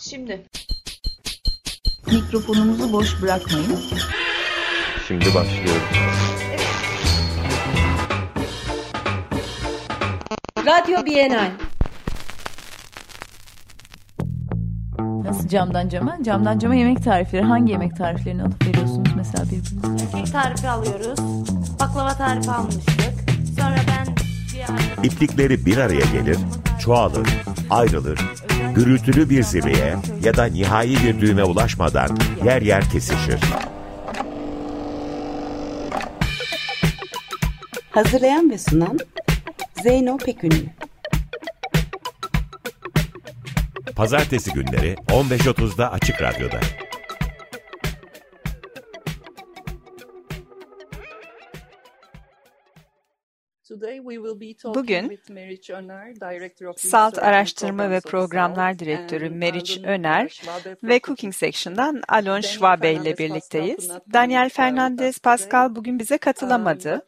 [0.00, 0.42] Şimdi.
[2.06, 3.78] Mikrofonumuzu boş bırakmayın.
[5.08, 5.82] Şimdi başlıyoruz.
[10.66, 11.50] Radyo Bienal.
[15.24, 16.22] Nasıl camdan cama?
[16.22, 17.42] Camdan cama yemek tarifleri.
[17.42, 20.10] Hangi yemek tariflerini alıp veriyorsunuz mesela birbirinize?
[20.16, 21.18] Kek tarifi alıyoruz.
[21.80, 23.14] Baklava tarifi almıştık.
[23.58, 24.14] Sonra ben
[24.54, 25.06] bir ara...
[25.06, 26.36] İplikleri bir araya gelir,
[26.80, 27.28] çoğalır,
[27.70, 28.20] ayrılır,
[28.74, 33.40] gürültülü bir zirveye ya da nihai bir düğüme ulaşmadan yer yer kesişir.
[37.90, 38.98] Hazırlayan ve sunan
[39.82, 40.66] Zeyno Pekünlü.
[43.96, 46.60] Pazartesi günleri 15.30'da Açık Radyo'da.
[54.64, 55.18] Bugün
[56.76, 60.42] SALT Araştırma ve Programlar Direktörü Meriç Öner
[60.82, 63.90] ve Cooking Section'dan Alon Schwabe ile birlikteyiz.
[64.12, 67.06] Daniel Fernandez Pascal bugün bize katılamadı.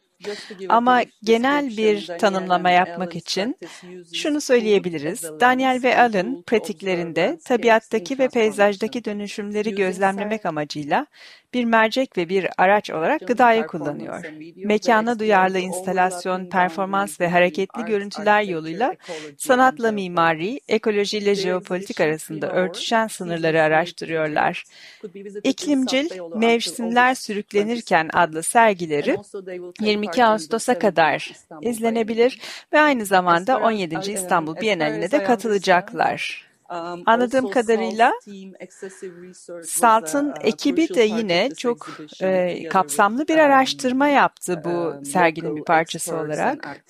[0.69, 3.57] Ama genel bir tanımlama yapmak için
[4.13, 5.23] şunu söyleyebiliriz.
[5.39, 11.07] Daniel ve Alan pratiklerinde tabiattaki ve peyzajdaki dönüşümleri gözlemlemek amacıyla
[11.53, 14.23] bir mercek ve bir araç olarak gıdayı kullanıyor.
[14.55, 18.95] Mekana duyarlı instalasyon, performans ve hareketli görüntüler yoluyla
[19.37, 24.63] sanatla mimari, ekolojiyle jeopolitik arasında örtüşen sınırları araştırıyorlar.
[25.43, 29.17] İklimcil Mevsimler Sürüklenirken adlı sergileri
[29.81, 31.31] 22 Ağustos'a kadar
[31.61, 32.41] izlenebilir
[32.73, 34.11] ve aynı zamanda 17.
[34.11, 36.52] İstanbul Bienali'ne de katılacaklar.
[37.05, 38.13] Anladığım kadarıyla
[39.63, 46.83] SALT'ın ekibi de yine çok e, kapsamlı bir araştırma yaptı bu serginin bir parçası olarak.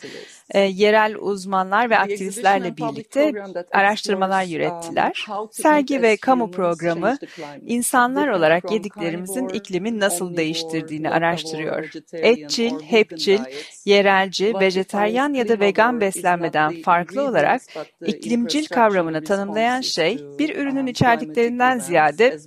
[0.50, 3.34] E, yerel uzmanlar ve aktivistlerle birlikte
[3.72, 5.26] araştırmalar yürüttiler.
[5.52, 7.18] Sergi ve kamu programı
[7.66, 11.90] insanlar olarak yediklerimizin iklimi nasıl değiştirdiğini araştırıyor.
[12.14, 13.40] Etçil, hepçil,
[13.86, 17.62] yerelci, vejeteryan ya da vegan beslenmeden farklı olarak
[18.06, 22.38] iklimcil kavramını tanımlayan şey bir ürünün içerdiklerinden ziyade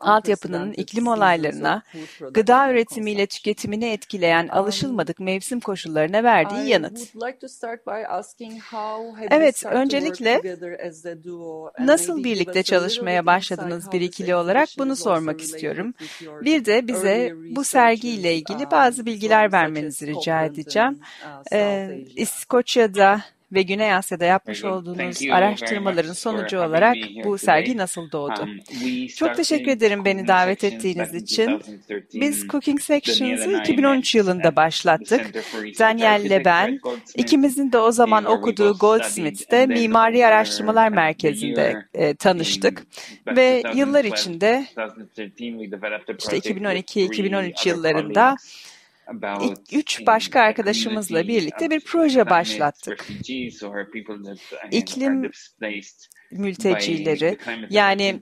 [0.00, 1.82] altyapının iklim olaylarına,
[2.30, 6.98] gıda üretimiyle tüketimini etkileyen alışılmadık mevsim koşullarına verdiği yanıt.
[9.30, 10.40] Evet, öncelikle
[11.78, 15.94] nasıl birlikte çalışmaya başladınız bir ikili olarak bunu sormak istiyorum.
[16.40, 20.98] Bir de bize bu sergiyle ilgili bazı bilgiler vermenizi rica edeceğim.
[21.52, 23.20] Ee, İskoçya'da
[23.56, 28.48] ve Güney Asya'da yapmış olduğunuz araştırmaların sonucu olarak bu sergi nasıl doğdu?
[29.16, 31.62] Çok teşekkür ederim beni davet ettiğiniz için.
[32.14, 35.34] Biz Cooking Sections'ı 2013 yılında başlattık.
[35.78, 36.80] Daniel ile ben,
[37.14, 42.86] ikimizin de o zaman okuduğu Goldsmith'te Mimari Araştırmalar Merkezi'nde e, tanıştık.
[43.26, 44.66] Ve yıllar içinde
[46.18, 48.36] işte 2012-2013 yıllarında
[49.72, 53.08] üç başka arkadaşımızla birlikte bir proje başlattık.
[54.70, 55.30] İklim
[56.30, 57.38] mültecileri
[57.70, 58.20] yani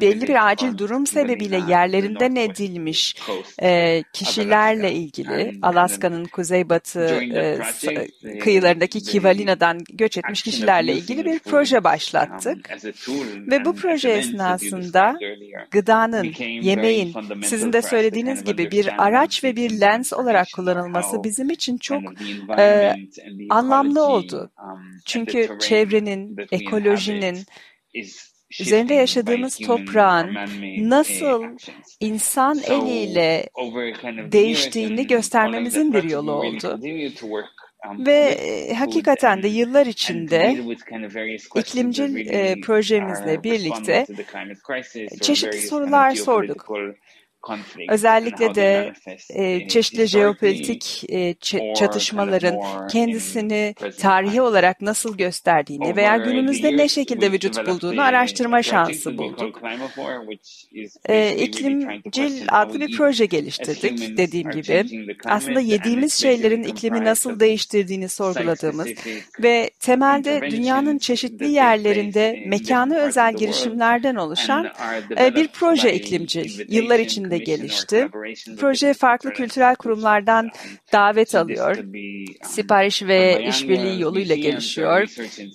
[0.00, 3.16] belli bir acil durum sebebiyle yerlerinden edilmiş
[3.62, 7.04] e, kişilerle ilgili Alaska'nın kuzeybatı
[7.34, 7.58] e,
[8.38, 12.70] kıyılarındaki Kivalina'dan göç etmiş kişilerle ilgili bir proje başlattık.
[13.50, 15.18] Ve bu proje esnasında
[15.70, 17.14] gıdanın, yemeğin
[17.44, 22.02] sizin de söylediğiniz gibi bir araç ve bir lens olarak kullanılması bizim için çok
[22.58, 22.94] e,
[23.50, 24.50] anlamlı oldu.
[25.04, 25.48] Çünkü
[25.92, 27.38] çevrenin, ekolojinin,
[28.60, 30.34] üzerinde yaşadığımız toprağın
[30.88, 31.44] nasıl
[32.00, 33.48] insan eliyle
[34.32, 36.80] değiştiğini göstermemizin bir yolu oldu.
[37.98, 40.56] Ve e, hakikaten de yıllar içinde
[41.56, 44.06] iklimcil e, projemizle birlikte
[45.20, 46.68] çeşitli sorular sorduk.
[47.88, 48.92] Özellikle de
[49.30, 51.34] e, çeşitli jeopolitik e,
[51.74, 59.62] çatışmaların kendisini tarihi olarak nasıl gösterdiğini veya günümüzde ne şekilde vücut bulduğunu araştırma şansı bulduk.
[61.08, 64.84] E, iklimcil adlı bir proje geliştirdik dediğim gibi.
[65.24, 68.88] Aslında yediğimiz şeylerin iklimi nasıl değiştirdiğini sorguladığımız
[69.42, 74.72] ve temelde dünyanın çeşitli yerlerinde mekanı özel girişimlerden oluşan
[75.20, 76.72] e, bir proje iklimcil.
[76.74, 78.08] Yıllar içinde de gelişti.
[78.58, 80.50] Proje farklı kültürel kurumlardan
[80.92, 81.76] davet alıyor.
[82.42, 85.08] Sipariş ve işbirliği yoluyla gelişiyor.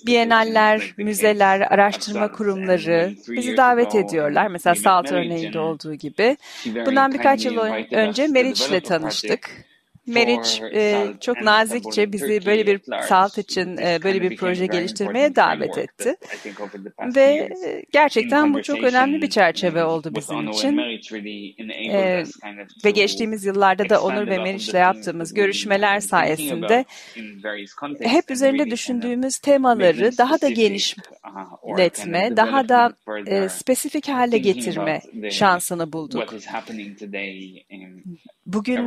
[0.05, 4.47] Biyenaller, müzeler, araştırma kurumları bizi davet ediyorlar.
[4.47, 6.37] Mesela Salt örneğinde olduğu gibi.
[6.85, 7.57] Bundan birkaç yıl
[7.91, 9.67] önce Meriç ile tanıştık
[10.07, 15.77] Meriç e, çok nazikçe bizi böyle bir salt için e, böyle bir proje geliştirmeye davet
[15.77, 16.15] etti.
[17.15, 17.49] Ve
[17.91, 20.77] gerçekten bu çok önemli bir çerçeve oldu bizim için.
[21.91, 22.23] E,
[22.85, 26.85] ve geçtiğimiz yıllarda da Onur ve Meriç'le yaptığımız görüşmeler sayesinde
[28.01, 32.93] hep üzerinde düşündüğümüz temaları daha da genişletme, daha da
[33.25, 35.01] e, spesifik hale getirme
[35.31, 36.33] şansını bulduk.
[38.47, 38.77] Bugün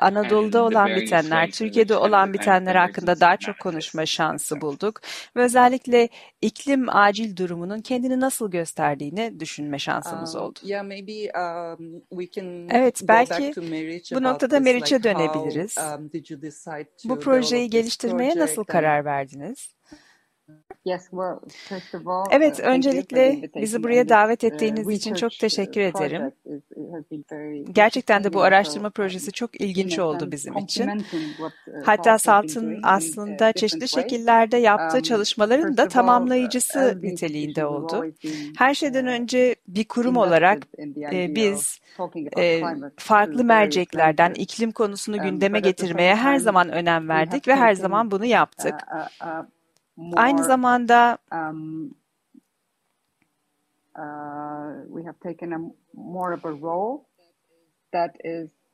[0.00, 5.00] Anadolu'da olan bitenler, Türkiye'de olan bitenler hakkında daha çok konuşma şansı bulduk.
[5.36, 6.08] Ve özellikle
[6.42, 10.58] iklim acil durumunun kendini nasıl gösterdiğini düşünme şansımız oldu.
[12.70, 13.52] Evet, belki
[14.14, 15.74] bu noktada Meriç'e dönebiliriz.
[17.04, 19.74] Bu projeyi geliştirmeye nasıl karar verdiniz?
[22.30, 26.32] Evet, öncelikle bizi buraya davet ettiğiniz için çok teşekkür ederim.
[27.72, 31.04] Gerçekten de bu araştırma projesi çok ilginç oldu bizim için.
[31.84, 38.04] Hatta Salt'ın aslında çeşitli şekillerde yaptığı çalışmaların da tamamlayıcısı niteliğinde oldu.
[38.58, 40.66] Her şeyden önce bir kurum olarak
[41.12, 41.80] e, biz
[42.38, 42.62] e,
[42.96, 48.74] farklı merceklerden iklim konusunu gündeme getirmeye her zaman önem verdik ve her zaman bunu yaptık.
[50.16, 51.94] Aynı zamanda um,
[53.98, 54.72] uh,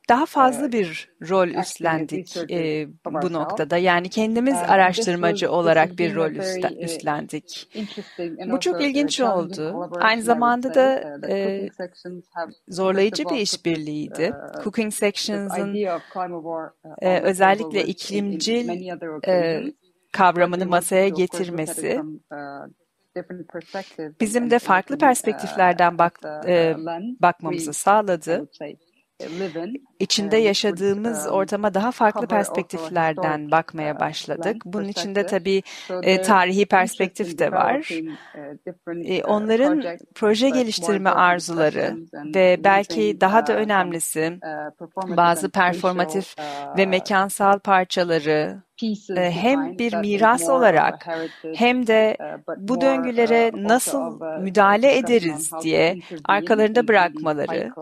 [0.08, 2.88] daha fazla bir rol üstlendik e,
[3.22, 3.76] bu noktada.
[3.76, 7.68] Yani kendimiz uh, araştırmacı olarak bir rol uh, üstlendik.
[8.46, 9.90] Bu çok ilginç oldu.
[10.00, 11.68] Aynı zamanda da e,
[12.68, 14.34] zorlayıcı bir işbirliğiydi.
[14.62, 15.74] Cooking Sections'ın
[17.02, 18.90] e, özellikle iklimcil
[19.28, 19.62] e,
[20.12, 22.00] kavramını masaya getirmesi
[24.20, 26.76] bizim de farklı perspektiflerden bak, e,
[27.20, 28.48] bakmamızı sağladı.
[29.98, 34.62] İçinde yaşadığımız ortama daha farklı perspektiflerden bakmaya başladık.
[34.64, 35.62] Bunun içinde tabii
[36.02, 37.90] e, tarihi perspektif de var.
[39.04, 41.96] E, onların proje geliştirme arzuları
[42.34, 44.38] ve belki daha da önemlisi
[45.16, 46.36] bazı performatif
[46.76, 48.62] ve mekansal parçaları
[49.16, 51.06] hem bir miras olarak
[51.54, 52.16] hem de
[52.56, 57.72] bu döngülere nasıl müdahale ederiz diye arkalarında bırakmaları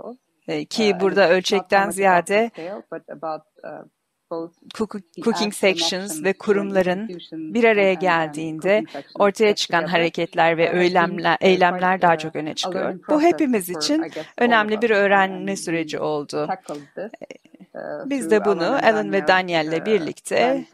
[0.70, 2.50] ki burada ölçekten ziyade
[5.24, 8.84] cooking sections ve kurumların bir araya geldiğinde
[9.18, 12.98] ortaya çıkan hareketler ve eylemler, eylemler daha çok öne çıkıyor.
[13.08, 14.04] Bu hepimiz için
[14.38, 16.48] önemli bir öğrenme süreci oldu.
[18.06, 20.64] Biz de bunu Alan ve Daniel'le birlikte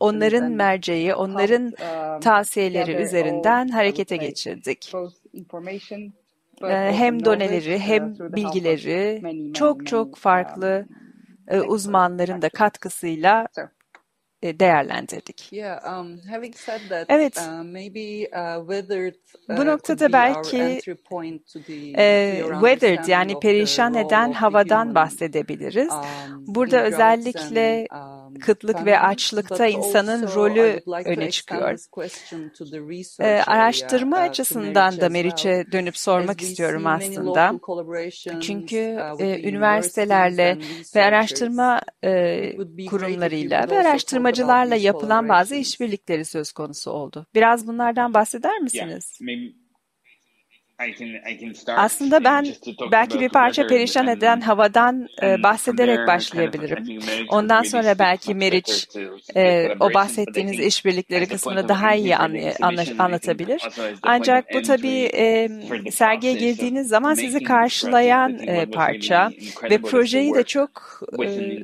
[0.00, 1.72] onların merceği, onların
[2.20, 4.92] tavsiyeleri üzerinden harekete geçirdik.
[6.70, 10.86] Hem doneleri hem bilgileri çok çok farklı
[11.66, 13.48] uzmanların da katkısıyla
[14.42, 15.50] değerlendirdik.
[15.52, 16.20] Um,
[17.08, 17.64] evet, uh,
[19.48, 20.80] uh, bu noktada belki
[21.96, 25.92] e, weathered yani perişan eden havadan bahsedebiliriz.
[25.92, 31.78] Um, Burada özellikle um, kıtlık ve açlıkta insanın rolü öne çıkıyor.
[33.20, 37.54] E, araştırma uh, açısından da Meriç'e dönüp sormak istiyorum aslında.
[38.40, 40.58] Çünkü e, üniversitelerle
[40.96, 47.26] ve araştırma e, kurumlarıyla ve araştırma aracılarla yapılan bazı işbirlikleri söz konusu oldu.
[47.34, 49.18] Biraz bunlardan bahseder misiniz?
[51.76, 52.46] Aslında ben
[52.92, 57.00] belki bir parça perişan eden havadan e, bahsederek başlayabilirim.
[57.28, 58.88] Ondan sonra belki Meriç
[59.36, 62.16] e, o bahsettiğiniz işbirlikleri kısmını daha iyi
[62.98, 63.62] anlatabilir.
[64.02, 65.48] Ancak bu tabii e,
[65.90, 69.30] sergiye girdiğiniz zaman sizi karşılayan e, parça
[69.70, 71.62] ve projeyi de çok e,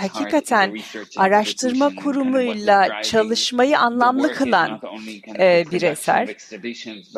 [0.00, 0.76] hakikaten
[1.16, 4.80] araştırma kurumuyla çalışmayı anlamlı kılan
[5.38, 6.28] e, bir eser.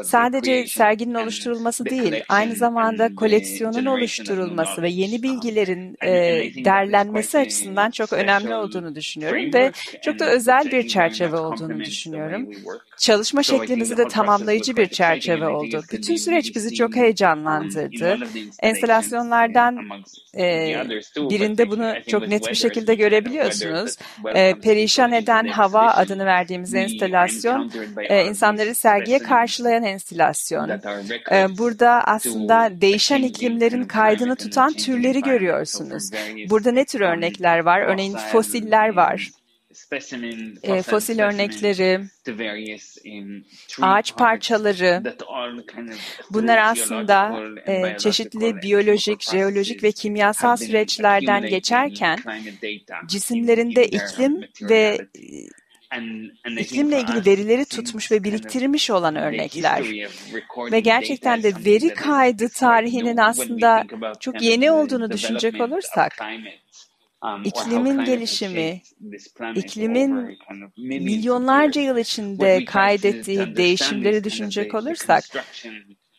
[0.05, 6.11] Sadece serginin oluşturulması değil, aynı zamanda koleksiyonun oluşturulması ve yeni bilgilerin e,
[6.65, 12.51] derlenmesi açısından çok önemli olduğunu düşünüyorum ve çok da özel bir çerçeve olduğunu düşünüyorum.
[12.99, 15.83] Çalışma şeklimizi de tamamlayıcı bir çerçeve oldu.
[15.93, 18.19] Bütün süreç bizi çok heyecanlandırdı.
[18.63, 19.79] Enstalasyonlardan
[20.37, 20.75] e,
[21.17, 23.97] birinde bunu çok net bir şekilde görebiliyorsunuz.
[24.35, 27.73] E, Perişan Eden Hava adını verdiğimiz enstalasyon,
[28.09, 30.52] e, insanları sergiye karşılayan enstalasyon.
[31.33, 36.11] E, burada aslında değişen iklimlerin kaydını tutan türleri görüyorsunuz.
[36.51, 37.81] Burada ne tür örnekler var?
[37.81, 39.29] Örneğin fosiller var.
[40.63, 42.01] e, fosil örnekleri,
[43.81, 45.17] ağaç parçaları,
[46.31, 52.19] bunlar aslında e, çeşitli biyolojik, jeolojik ve kimyasal süreçlerden geçerken
[53.07, 54.99] cisimlerinde iklim ve
[56.59, 59.85] iklimle ilgili verileri tutmuş ve biriktirmiş olan örnekler.
[60.73, 63.85] Ve gerçekten de veri kaydı tarihinin aslında
[64.21, 66.13] çok yeni olduğunu düşünecek olursak,
[67.45, 68.81] iklimin gelişimi,
[69.55, 70.39] iklimin
[70.77, 75.25] milyonlarca yıl içinde kaydettiği değişimleri düşünecek olursak,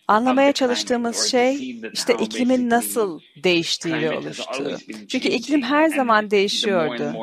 [0.07, 4.77] Anlamaya çalıştığımız şey işte iklimin nasıl değiştiği ve oluştuğu.
[5.09, 7.13] Çünkü iklim her zaman değişiyordu.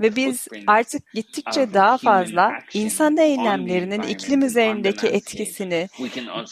[0.00, 5.88] Ve biz artık gittikçe daha fazla insan eylemlerinin iklim üzerindeki etkisini,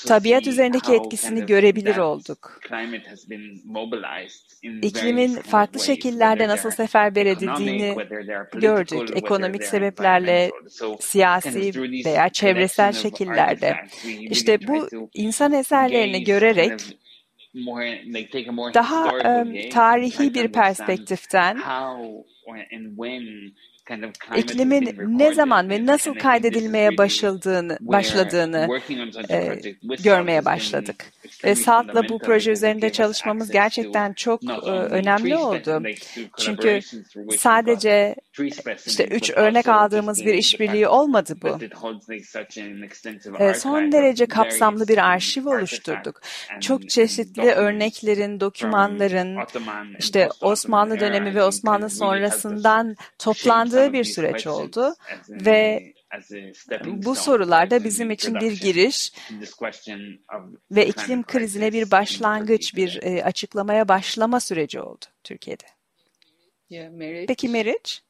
[0.07, 2.61] tabiat üzerindeki etkisini görebilir olduk.
[4.63, 7.97] İklimin farklı şekillerde nasıl seferber edildiğini
[8.55, 9.17] gördük.
[9.17, 10.51] Ekonomik sebeplerle,
[11.01, 11.73] siyasi
[12.05, 13.77] veya çevresel şekillerde.
[14.21, 16.73] İşte bu insan eserlerini görerek
[18.75, 19.19] daha
[19.71, 21.59] tarihi bir perspektiften
[24.37, 28.81] iklimin ne zaman ve nasıl kaydedilmeye başladığını, başladığını
[29.31, 29.61] e,
[30.03, 31.05] görmeye başladık.
[31.45, 35.83] Ve SALT'la bu proje üzerinde çalışmamız gerçekten çok e, önemli oldu.
[36.39, 36.81] Çünkü
[37.39, 38.15] sadece
[38.87, 41.59] işte üç örnek aldığımız bir işbirliği olmadı bu.
[43.39, 46.21] E, son derece kapsamlı bir arşiv oluşturduk.
[46.61, 49.39] Çok çeşitli örneklerin, dokümanların,
[49.99, 54.95] işte Osmanlı dönemi ve Osmanlı sonrasından toplandığı bir süreç oldu
[55.29, 55.93] ve
[56.87, 59.13] bu sorular da bizim için bir giriş
[60.71, 65.65] ve iklim krizine bir başlangıç, bir e, açıklamaya başlama süreci oldu Türkiye'de.
[67.27, 68.03] Peki Meriç?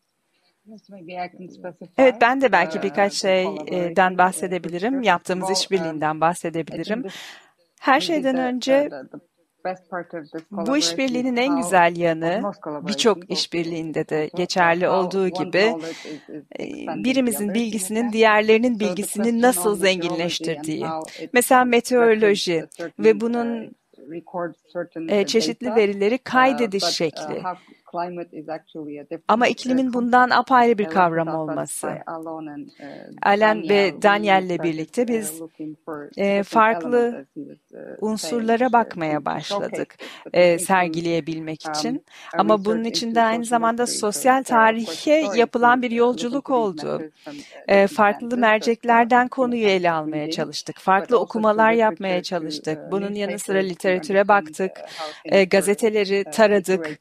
[1.99, 5.03] Evet ben de belki birkaç şeyden bahsedebilirim.
[5.03, 7.05] Yaptığımız işbirliğinden bahsedebilirim.
[7.81, 8.91] Her şeyden önce
[10.51, 12.53] bu işbirliğinin en güzel yanı
[12.83, 15.75] birçok işbirliğinde de geçerli olduğu gibi
[16.61, 16.65] e,
[17.05, 20.87] birimizin bilgisinin diğerlerinin bilgisini nasıl zenginleştirdiği.
[21.33, 22.67] Mesela meteoroloji
[22.99, 23.73] ve bunun
[25.09, 27.43] e, çeşitli verileri kaydediş şekli.
[29.29, 31.89] Ama iklimin bundan apayrı bir kavram olması.
[33.23, 35.43] Alan ve Daniel'le birlikte biz
[36.17, 37.27] e, farklı
[38.01, 39.97] unsurlara bakmaya başladık
[40.33, 42.05] e, sergileyebilmek için.
[42.39, 47.03] Ama bunun içinde aynı zamanda sosyal tarihe yapılan bir yolculuk oldu.
[47.69, 50.79] E, farklı merceklerden konuyu ele almaya çalıştık.
[50.79, 52.79] Farklı okumalar yapmaya çalıştık.
[52.91, 54.71] Bunun yanı sıra literatüre baktık.
[55.25, 57.01] E, gazeteleri taradık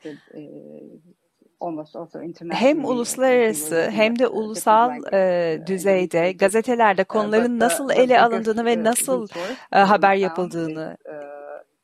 [2.51, 9.27] hem uluslararası hem de ulusal e, düzeyde gazetelerde konuların nasıl ele alındığını ve nasıl
[9.71, 10.97] e, haber yapıldığını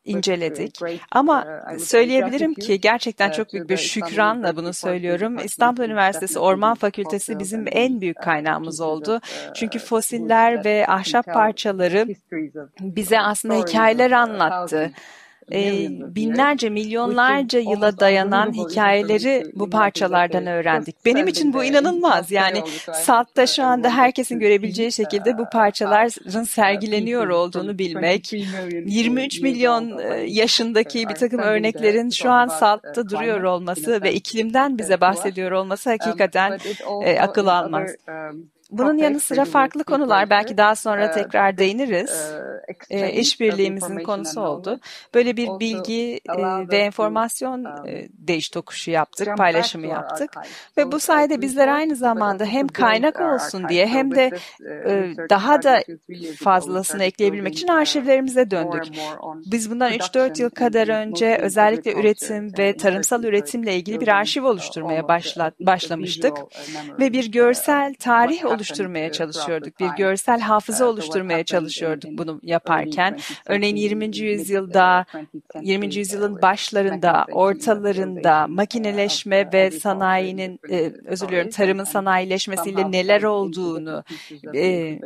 [0.06, 0.80] inceledik.
[1.12, 5.38] Ama söyleyebilirim ki gerçekten çok büyük bir şükranla bunu söylüyorum.
[5.44, 9.22] İstanbul Üniversitesi Orman Fakültesi bizim en büyük kaynağımız oldu.
[9.56, 12.08] Çünkü fosiller ve ahşap parçaları
[12.80, 14.92] bize aslında hikayeler anlattı
[15.52, 21.06] e, binlerce, milyonlarca yıla dayanan hikayeleri bu parçalardan öğrendik.
[21.06, 22.32] Benim için bu inanılmaz.
[22.32, 31.10] Yani SALT'ta şu anda herkesin görebileceği şekilde bu parçaların sergileniyor olduğunu bilmek, 23 milyon yaşındaki
[31.10, 36.60] bir takım örneklerin şu an SALT'ta duruyor olması ve iklimden bize bahsediyor olması hakikaten
[37.04, 37.92] e, akıl almaz.
[38.72, 42.34] Bunun yanı sıra farklı konular belki daha sonra tekrar değiniriz.
[42.90, 44.80] E, işbirliğimizin konusu oldu.
[45.14, 50.32] Böyle bir bilgi e, ve enformasyon e, değiş tokuşu yaptık, paylaşımı yaptık.
[50.78, 54.32] Ve bu sayede bizler aynı zamanda hem kaynak olsun diye hem de
[54.86, 55.84] e, daha da
[56.44, 58.84] fazlasını ekleyebilmek için arşivlerimize döndük.
[59.46, 65.08] Biz bundan 3-4 yıl kadar önce özellikle üretim ve tarımsal üretimle ilgili bir arşiv oluşturmaya
[65.08, 66.38] başla, başlamıştık.
[67.00, 69.80] Ve bir görsel tarih oluşturmaya çalışıyorduk.
[69.80, 73.20] Bir görsel hafıza oluşturmaya çalışıyorduk bunu yaparken.
[73.46, 74.18] Örneğin 20.
[74.18, 75.06] yüzyılda,
[75.62, 75.96] 20.
[75.96, 84.04] yüzyılın başlarında, ortalarında makineleşme ve sanayinin, e, özür diliyorum, tarımın sanayileşmesiyle neler olduğunu
[84.56, 85.00] e,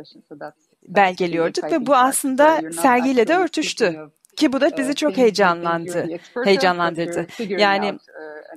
[0.88, 4.10] belgeliyorduk ve bu aslında sergiyle de örtüştü.
[4.36, 6.06] Ki bu da bizi çok heyecanlandı,
[6.44, 7.26] heyecanlandırdı.
[7.48, 7.98] Yani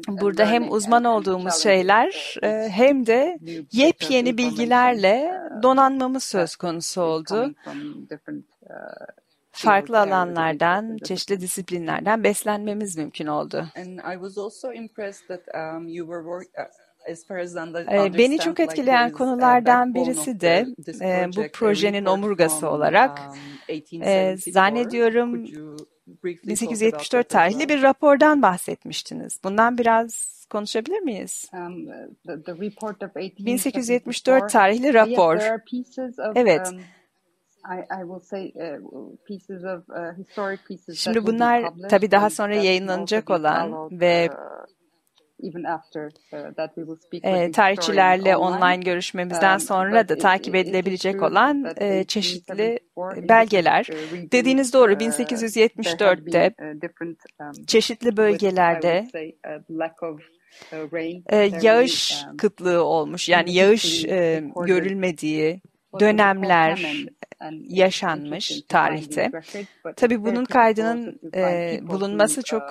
[0.08, 2.36] burada hem uzman olduğumuz şeyler
[2.70, 3.40] hem de
[3.72, 7.54] yepyeni bilgilerle donanmamız söz konusu oldu.
[9.52, 13.66] Farklı alanlardan, çeşitli disiplinlerden beslenmemiz mümkün oldu.
[17.92, 20.66] Ee, Beni çok etkileyen konulardan birisi de
[21.02, 23.20] e, bu projenin omurgası olarak
[24.02, 25.46] e, zannediyorum
[26.08, 29.40] 1874 tarihli bir rapordan bahsetmiştiniz.
[29.44, 31.52] Bundan biraz konuşabilir miyiz?
[33.46, 35.38] 1874 tarihli rapor.
[36.36, 36.68] Evet.
[40.96, 44.30] Şimdi bunlar tabii daha sonra yayınlanacak olan ve
[47.24, 48.84] e, tarihçilerle online.
[48.84, 52.80] görüşmemizden sonra da takip edilebilecek olan e, çeşitli
[53.30, 53.88] belgeler.
[54.32, 56.54] Dediğiniz doğru 1874'te
[57.68, 59.08] çeşitli bölgelerde
[61.32, 63.30] e, yağış kıtlığı olmuş.
[63.30, 65.62] Yani yağış e, görülmediği
[66.00, 67.06] dönemler
[67.68, 69.32] yaşanmış tarihte.
[69.96, 72.64] Tabii bunun kaydının e, bulunması çok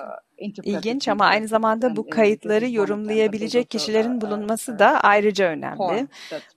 [0.63, 6.07] ilginç ama aynı zamanda bu kayıtları yorumlayabilecek kişilerin bulunması da ayrıca önemli.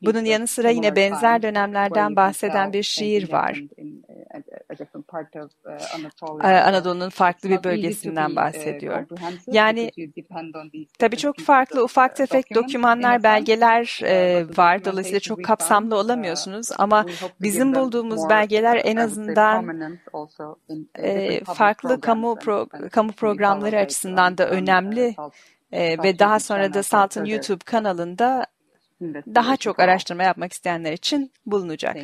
[0.03, 3.63] Bunun yanı sıra yine benzer dönemlerden bahseden bir şiir var.
[6.40, 9.06] Anadolu'nun farklı bir bölgesinden bahsediyor.
[9.47, 9.90] Yani
[10.99, 14.00] tabii çok farklı ufak tefek dokümanlar, belgeler
[14.56, 14.85] var.
[14.85, 17.06] Dolayısıyla çok kapsamlı olamıyorsunuz ama
[17.40, 19.90] bizim bulduğumuz belgeler en azından
[21.45, 25.14] farklı kamu pro kamu programları açısından da önemli
[25.73, 28.47] ve daha sonra da Salt'ın YouTube kanalında
[29.35, 31.97] daha çok araştırma yapmak isteyenler için bulunacak.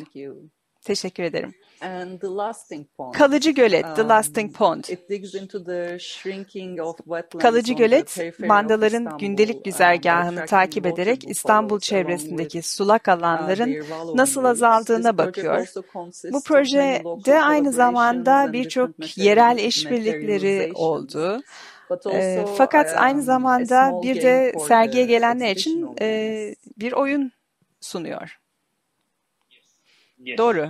[0.81, 1.53] Teşekkür ederim.
[3.13, 4.83] Kalıcı gölet, The Lasting Pond.
[7.39, 13.83] Kalıcı gölet, mandaların gündelik güzergahını takip ederek İstanbul çevresindeki sulak alanların
[14.15, 15.67] nasıl azaldığına bakıyor.
[16.31, 21.41] Bu projede aynı zamanda birçok yerel işbirlikleri oldu.
[22.13, 27.31] E, fakat aynı zamanda bir de sergiye gelenler için e, bir oyun
[27.81, 28.39] sunuyor.
[30.37, 30.69] Doğru.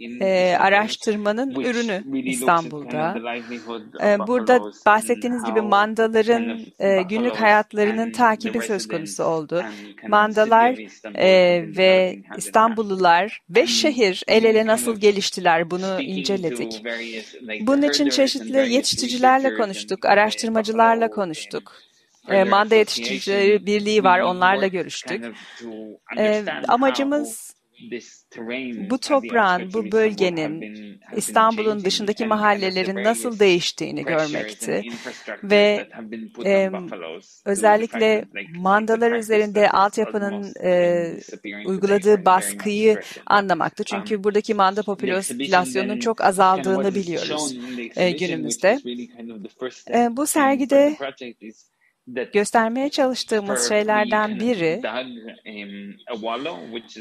[0.00, 3.14] e, araştırmanın ürünü İstanbul'da.
[4.04, 9.64] E, burada bahsettiğiniz gibi mandaların e, günlük hayatlarının takibi söz konusu oldu.
[10.08, 10.78] Mandalar
[11.14, 11.28] e,
[11.76, 16.82] ve İstanbullular ve şehir el ele nasıl geliştiler bunu inceledik.
[17.60, 21.72] Bunun için çeşitli yetiştiricilerle konuştuk, araştırmacılarla konuştuk.
[22.28, 25.24] E, Manda Yetiştiricileri Birliği var, onlarla görüştük.
[26.18, 27.53] E, amacımız
[28.90, 30.74] bu toprağın, bu bölgenin,
[31.16, 34.82] İstanbul'un dışındaki mahallelerin nasıl değiştiğini görmekti
[35.42, 35.88] ve
[36.44, 36.70] e,
[37.44, 38.24] özellikle
[38.56, 41.12] mandalar üzerinde altyapının e,
[41.66, 43.84] uyguladığı baskıyı anlamaktı.
[43.84, 47.56] Çünkü buradaki manda popülasyonunun çok azaldığını biliyoruz
[47.96, 48.78] e, günümüzde.
[49.94, 50.96] E, bu sergide
[52.06, 54.82] göstermeye çalıştığımız şeylerden biri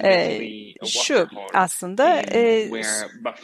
[0.04, 0.40] e,
[0.86, 2.70] şu aslında e,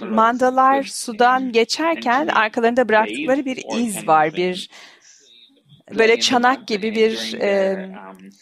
[0.02, 4.69] mandalar sudan geçerken arkalarında bıraktıkları bir iz var, bir
[5.98, 7.78] böyle çanak gibi bir e,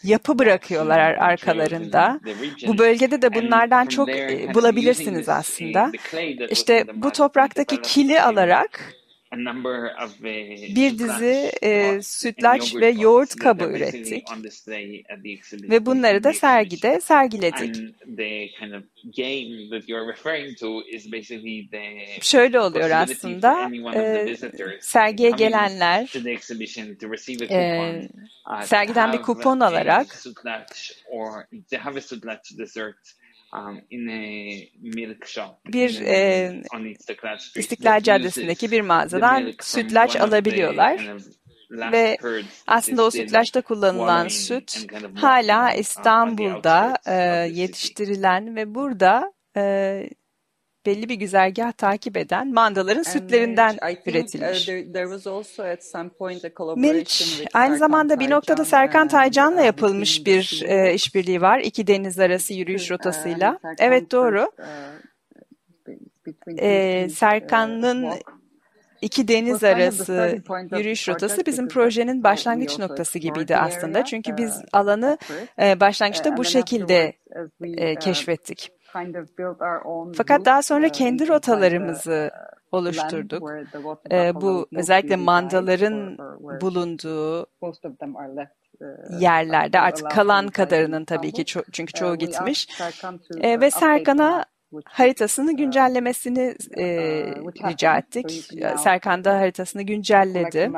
[0.04, 2.20] yapı bırakıyorlar arkalarında.
[2.68, 5.92] Bu bölgede de bunlardan çok e, bulabilirsiniz aslında.
[6.50, 8.94] İşte bu topraktaki kili alarak
[10.76, 14.28] bir dizi e, sütlaç ve yoğurt kabı ürettik
[15.54, 17.76] ve bunları da sergide sergiledik.
[22.22, 24.36] Şöyle oluyor aslında, e,
[24.82, 26.10] sergiye gelenler
[27.50, 28.08] e,
[28.66, 30.08] sergiden bir kupon alarak
[33.54, 33.82] Um,
[35.66, 36.62] bir e,
[37.56, 41.16] İstiklal Caddesi'ndeki bir mağazadan sütlaç alabiliyorlar.
[41.72, 42.18] ve
[42.68, 47.14] aslında o sütlaçta kullanılan süt hala İstanbul'da e,
[47.52, 50.04] yetiştirilen ve burada e,
[50.88, 54.68] belli bir güzergah takip eden mandaların sütlerinden üretilmiş.
[56.78, 61.60] Meriç, aynı zamanda bir noktada Serkan Taycan'la yapılmış bir e, işbirliği var.
[61.60, 63.60] İki deniz arası yürüyüş rotasıyla.
[63.80, 64.52] Evet doğru.
[66.60, 68.14] E, Serkan'ın
[69.02, 70.42] iki deniz arası
[70.78, 74.06] yürüyüş rotası bizim projenin başlangıç noktası gibiydi aslında.
[74.06, 75.18] Çünkü biz alanı
[75.62, 77.14] e, başlangıçta bu şekilde
[77.64, 78.72] e, keşfettik.
[80.18, 82.32] Fakat daha sonra kendi rotalarımızı
[82.72, 83.52] oluşturduk.
[84.12, 86.18] Ee, bu özellikle mandaların
[86.62, 87.48] bulunduğu
[89.20, 92.68] yerlerde artık kalan kadarının tabii ki ço çünkü çoğu gitmiş
[93.42, 94.46] e, ve Serkan'a
[94.86, 96.86] haritasını güncellemesini e,
[97.70, 98.50] rica ettik.
[98.78, 100.72] Serkan da haritasını güncelledi.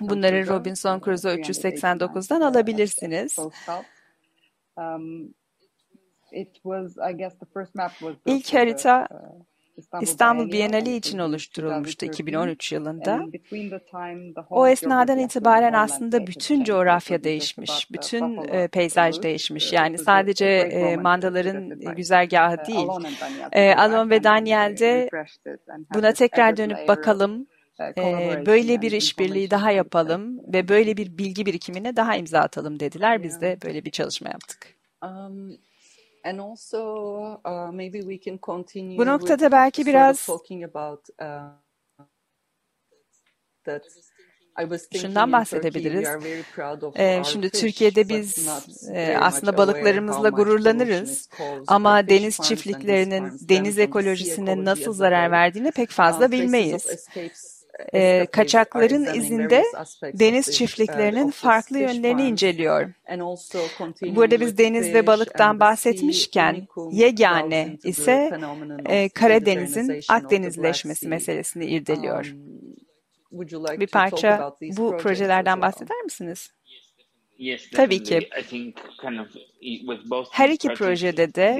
[0.00, 3.36] Bunları Robinson Crusoe 389'dan alabilirsiniz.
[8.26, 9.08] İlk harita
[10.00, 13.20] İstanbul Bienali için oluşturulmuştu 2013 yılında.
[14.50, 19.72] O esnadan itibaren aslında bütün coğrafya değişmiş, bütün e, peyzaj değişmiş.
[19.72, 20.46] Yani sadece
[21.02, 22.88] mandaların güzergahı değil.
[23.76, 25.08] Alon ve Daniel'de
[25.94, 27.46] buna tekrar dönüp bakalım,
[27.98, 28.02] e,
[28.46, 33.22] böyle bir işbirliği daha yapalım ve böyle bir bilgi birikimine daha imza atalım dediler.
[33.22, 34.74] Biz de böyle bir çalışma yaptık.
[36.28, 40.28] And also, uh, maybe we can continue Bu noktada belki biraz
[45.00, 46.08] şundan bahsedebiliriz.
[46.96, 48.48] Ee, şimdi Türkiye'de biz
[48.92, 51.28] e, aslında balıklarımızla gururlanırız.
[51.66, 57.08] ama deniz çiftliklerinin deniz ekolojisine nasıl zarar verdiğini pek fazla bilmeyiz
[57.94, 59.64] e, kaçakların izinde
[60.02, 62.92] deniz çiftliklerinin farklı yönlerini inceliyor.
[64.16, 68.30] Burada biz deniz ve balıktan bahsetmişken yegane ise
[68.86, 72.34] e, Karadeniz'in Akdenizleşmesi meselesini irdeliyor.
[73.80, 76.50] Bir parça bu projelerden bahseder misiniz?
[77.74, 78.28] Tabii ki.
[80.32, 81.58] Her iki projede de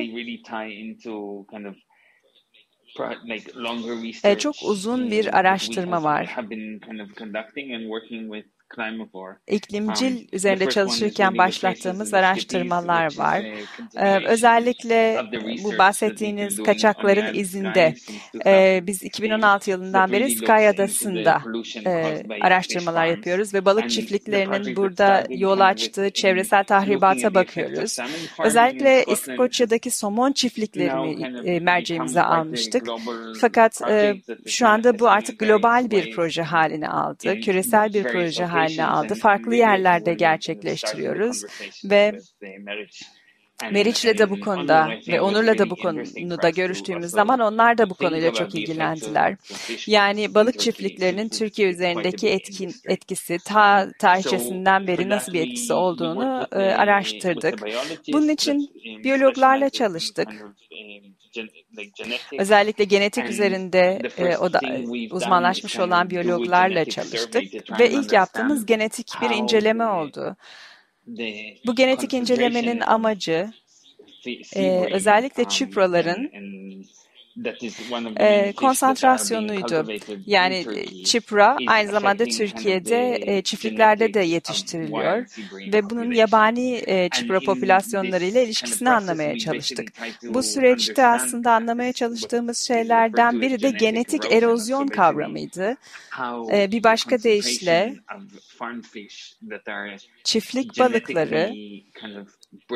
[4.38, 6.40] çok uzun bir araştırma var.
[9.46, 13.44] İklimcil üzerinde çalışırken başlattığımız araştırmalar var.
[13.96, 15.22] Ee, özellikle
[15.64, 17.94] bu bahsettiğiniz kaçakların izinde
[18.46, 21.42] e, biz 2016 yılından beri Sky Adası'nda
[21.87, 27.98] e, araştırmalar yapıyoruz ve balık çiftliklerinin burada yol açtığı çevresel tahribata bakıyoruz.
[28.44, 32.87] Özellikle İskoçya'daki somon çiftliklerini e, merceğimize almıştık.
[33.40, 38.58] Fakat e, şu anda bu artık global bir proje haline aldı, küresel bir proje haline
[38.59, 39.14] haline aldı.
[39.14, 41.44] Farklı yerlerde gerçekleştiriyoruz
[41.85, 42.18] ve
[43.71, 48.33] Meriç'le de bu konuda ve Onur'la da bu konuda görüştüğümüz zaman onlar da bu konuyla
[48.33, 49.37] çok ilgilendiler.
[49.87, 56.57] Yani balık çiftliklerinin Türkiye üzerindeki etkin, etkisi ta tarihçesinden beri nasıl bir etkisi olduğunu e,
[56.57, 57.62] araştırdık.
[58.12, 58.71] Bunun için
[59.05, 60.29] biyologlarla çalıştık.
[62.38, 64.61] Özellikle genetik üzerinde e, o da,
[65.11, 67.42] uzmanlaşmış olan biyologlarla çalıştık
[67.81, 70.37] ve ilk yaptığımız genetik bir inceleme oldu.
[71.66, 73.51] Bu genetik incelemenin amacı
[74.57, 76.31] e, özellikle çipraların
[78.16, 79.87] e, konsantrasyonuydu.
[80.27, 80.64] Yani
[81.05, 85.27] çipra aynı zamanda Türkiye'de e, çiftliklerde de yetiştiriliyor
[85.72, 89.92] ve bunun yabani e, çipra popülasyonlarıyla ilişkisini anlamaya çalıştık.
[90.22, 95.77] Bu süreçte aslında anlamaya çalıştığımız şeylerden biri de genetik erozyon kavramıydı.
[96.53, 97.94] E, bir başka deyişle
[100.24, 101.53] çiftlik balıkları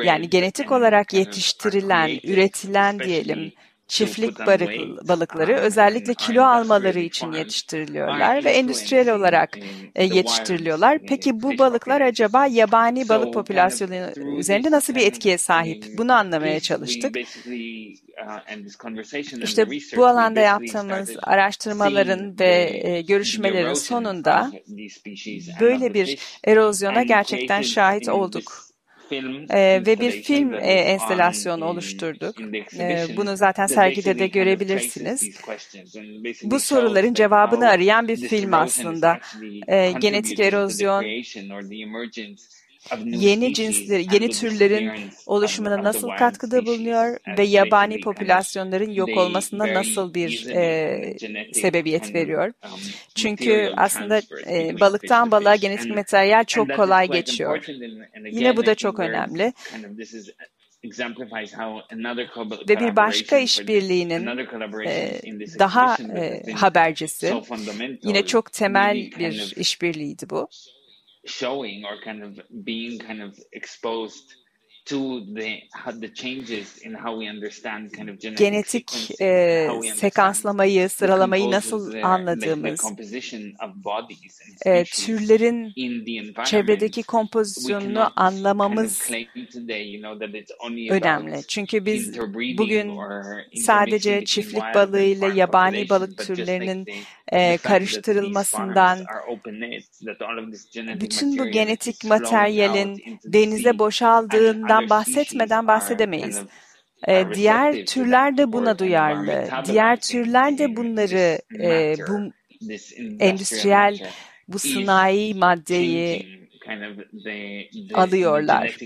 [0.03, 3.53] yani genetik olarak yetiştirilen, üretilen diyelim
[3.93, 4.39] çiftlik
[5.07, 9.57] balıkları özellikle kilo almaları için yetiştiriliyorlar ve endüstriyel olarak
[9.95, 10.99] e, yetiştiriliyorlar.
[10.99, 13.93] Peki bu balıklar acaba yabani balık popülasyonu
[14.37, 15.85] üzerinde nasıl bir etkiye sahip?
[15.97, 17.17] Bunu anlamaya çalıştık.
[19.43, 24.51] İşte bu alanda yaptığımız araştırmaların ve e, görüşmelerin sonunda
[25.59, 28.72] böyle bir erozyona gerçekten şahit olduk.
[29.49, 32.35] Ee, ve bir film e, enstelasyonu oluşturduk.
[32.79, 35.29] Ee, bunu zaten sergide de görebilirsiniz.
[36.43, 39.19] Bu soruların cevabını arayan bir film aslında.
[39.67, 41.15] Ee, genetik erozyon,
[43.05, 44.91] yeni cinsleri, yeni türlerin
[45.25, 52.53] oluşumuna nasıl katkıda bulunuyor ve yabani popülasyonların yok olmasına nasıl bir e, sebebiyet veriyor?
[53.15, 57.65] Çünkü aslında e, balıktan balığa genetik materyal çok kolay geçiyor.
[58.31, 59.53] Yine bu da çok önemli.
[62.69, 64.27] Ve bir başka işbirliğinin
[64.85, 65.21] e,
[65.59, 67.33] daha e, habercisi,
[68.03, 70.47] yine çok temel bir işbirliğiydi bu
[71.25, 74.43] showing or kind of being kind of exposed
[78.37, 82.81] genetik e, sekanslamayı, sıralamayı nasıl anladığımız,
[84.65, 85.73] e, türlerin
[86.45, 89.11] çevredeki kompozisyonunu anlamamız
[90.89, 91.41] önemli.
[91.47, 92.19] Çünkü biz
[92.57, 92.91] bugün
[93.55, 96.85] sadece çiftlik balığıyla yabani balık türlerinin
[97.31, 98.99] e, karıştırılmasından,
[101.01, 106.41] bütün bu genetik materyalin denize boşaldığından bahsetmeden bahsedemeyiz.
[107.33, 109.47] Diğer türler de buna duyarlı.
[109.65, 112.19] Diğer türler de bunları, e, bu
[113.19, 114.11] endüstriyel,
[114.47, 116.42] bu sanayi maddeyi
[117.93, 118.77] alıyorlar.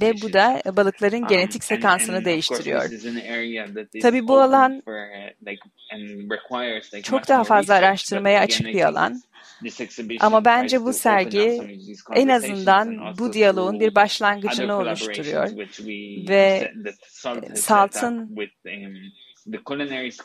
[0.00, 2.90] Ve bu da balıkların genetik sekansını değiştiriyor.
[4.02, 4.82] Tabii bu alan
[7.02, 9.22] çok daha fazla araştırmaya açık bir alan.
[10.20, 11.62] Ama bence bu sergi
[12.14, 15.50] en azından bu diyaloğun bir başlangıcını oluşturuyor.
[16.28, 16.72] Ve
[17.54, 18.36] Salt'ın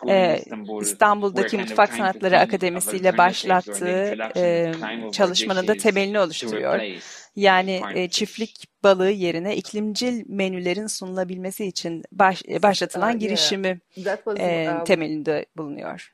[0.08, 0.42] e,
[0.82, 4.72] İstanbul'daki Mutfak Sanatları Akademisi ile başlattığı e,
[5.12, 6.82] çalışmanın da temelini oluşturuyor.
[7.36, 13.80] Yani e, çiftlik balığı yerine iklimcil menülerin sunulabilmesi için baş, başlatılan girişimi
[14.40, 16.14] e, temelinde bulunuyor.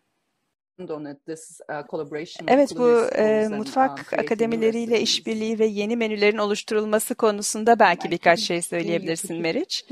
[2.47, 9.41] Evet bu e, mutfak akademileriyle işbirliği ve yeni menülerin oluşturulması konusunda belki birkaç şey söyleyebilirsin
[9.41, 9.85] Meriç.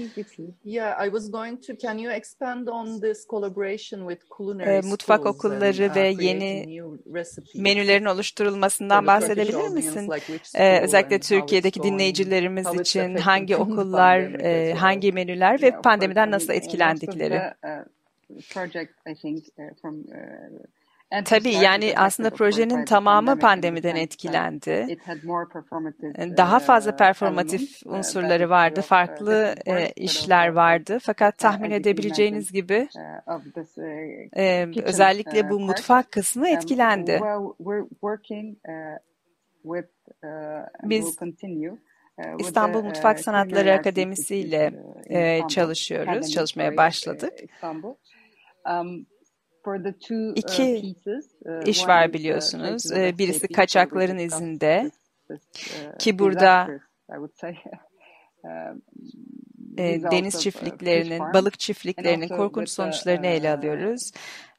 [4.60, 6.82] E, mutfak okulları ve yeni
[7.56, 10.10] menülerin oluşturulmasından bahsedebilir misin?
[10.56, 17.42] E, özellikle Türkiye'deki dinleyicilerimiz için hangi okullar, e, hangi menüler ve pandemiden nasıl etkilendikleri?
[18.50, 19.46] project, I think,
[19.82, 20.06] from
[21.26, 24.98] Tabii yani aslında projenin tamamı pandemiden etkilendi.
[26.38, 30.98] Daha fazla performatif unsurları vardı, farklı e, işler vardı.
[31.02, 32.88] Fakat tahmin edebileceğiniz gibi
[34.84, 37.20] özellikle bu mutfak kısmı etkilendi.
[40.84, 41.18] Biz
[42.40, 44.74] İstanbul Mutfak Sanatları Akademisi ile
[45.50, 47.34] çalışıyoruz, çalışmaya başladık.
[50.36, 50.96] İki
[51.66, 52.92] iş var biliyorsunuz.
[52.92, 54.92] Birisi kaçakların izinde
[56.00, 56.68] ki burada
[60.12, 64.12] deniz çiftliklerinin, balık çiftliklerinin korkunç sonuçlarını ele alıyoruz.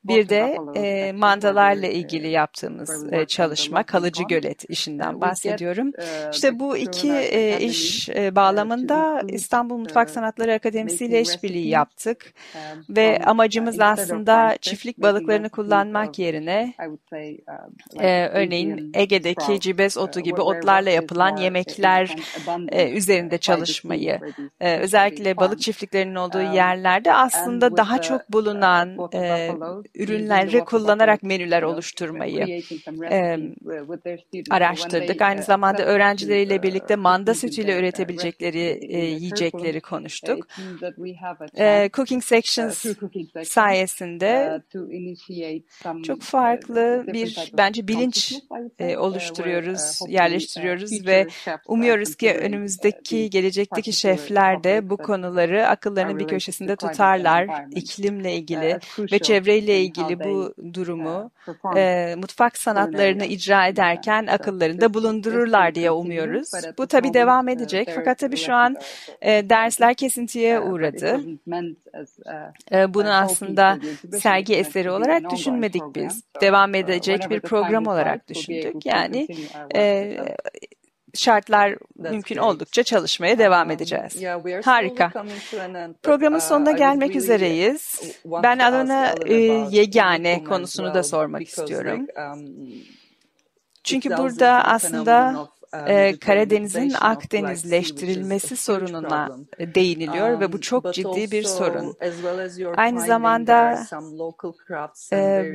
[0.09, 5.93] Bir de e, mandalarla ilgili yaptığımız e, çalışma, kalıcı gölet işinden bahsediyorum.
[6.33, 12.33] İşte bu iki e, iş e, bağlamında İstanbul Mutfak Sanatları Akademisi ile işbirliği yaptık.
[12.89, 16.75] Ve amacımız aslında çiftlik balıklarını kullanmak yerine
[17.99, 22.17] e, örneğin Ege'deki cibes otu gibi otlarla yapılan yemekler
[22.69, 24.21] e, üzerinde çalışmayı,
[24.61, 29.51] e, özellikle balık çiftliklerinin olduğu yerlerde aslında daha çok bulunan e,
[29.97, 32.63] ürünleri kullanarak menüler oluşturmayı
[33.11, 33.39] e,
[34.51, 35.23] araştırdık.
[35.23, 40.47] Aynı zamanda öğrencileriyle birlikte manda sütüyle üretebilecekleri e, yiyecekleri konuştuk.
[41.59, 42.87] E, Cooking Sections
[43.45, 44.63] sayesinde
[46.05, 48.35] çok farklı bir bence bilinç
[48.79, 51.27] e, oluşturuyoruz, yerleştiriyoruz ve
[51.69, 57.47] umuyoruz ki önümüzdeki gelecekteki şefler de bu konuları akıllarının bir köşesinde tutarlar.
[57.75, 58.79] iklimle ilgili
[59.13, 59.86] ve çevreyle ilgili
[60.25, 61.31] bu durumu
[61.77, 66.51] e, mutfak sanatlarını icra ederken akıllarında bulundururlar diye umuyoruz.
[66.79, 68.77] Bu tabii devam edecek fakat tabii şu an
[69.23, 71.21] e, dersler kesintiye uğradı.
[72.73, 73.79] E, bunu aslında
[74.19, 76.23] sergi eseri olarak düşünmedik biz.
[76.41, 78.87] Devam edecek bir program olarak düşündük.
[78.87, 79.29] Yani
[79.75, 80.17] e,
[81.19, 84.23] şartlar mümkün oldukça çalışmaya devam edeceğiz.
[84.65, 85.13] Harika.
[86.03, 88.01] Programın sonuna gelmek üzereyiz.
[88.25, 89.35] Ben Alana e,
[89.71, 92.07] yegane konusunu da sormak istiyorum.
[93.85, 95.49] Çünkü burada aslında
[95.87, 101.97] e, Karadeniz'in Akdenizleştirilmesi sorununa değiniliyor ve bu çok ciddi bir sorun.
[102.77, 103.87] Aynı zamanda
[105.13, 105.53] e,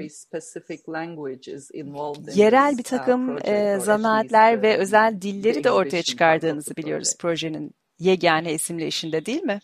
[2.36, 8.86] yerel bir takım e, zanaatler ve özel dilleri de ortaya çıkardığınızı biliyoruz projenin Yegane isimli
[8.86, 9.60] işinde değil mi?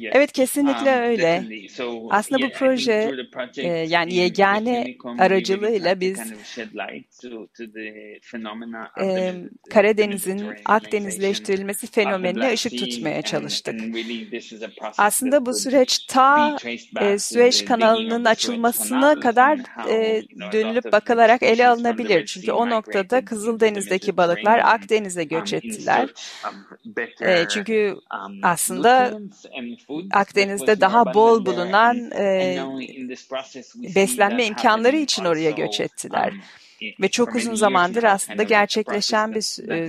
[0.00, 1.44] Evet kesinlikle öyle.
[2.10, 3.12] Aslında bu proje
[3.56, 6.18] e, yani yegane aracılığıyla biz
[9.00, 9.34] e,
[9.70, 13.80] Karadeniz'in Akdenizleştirilmesi fenomenine ışık tutmaya çalıştık.
[14.98, 16.56] Aslında bu süreç ta
[17.00, 19.58] e, Süveyş kanalının açılmasına kadar
[19.90, 22.26] e, dönülüp bakılarak ele alınabilir.
[22.26, 26.08] Çünkü o noktada Kızıldeniz'deki balıklar Akdeniz'e göç ettiler.
[27.20, 27.96] E, çünkü
[28.42, 29.20] aslında
[30.12, 32.58] Akdeniz'de daha bol bulunan e,
[33.94, 36.32] beslenme imkanları için oraya göç ettiler.
[37.00, 39.40] Ve çok uzun zamandır aslında gerçekleşen bir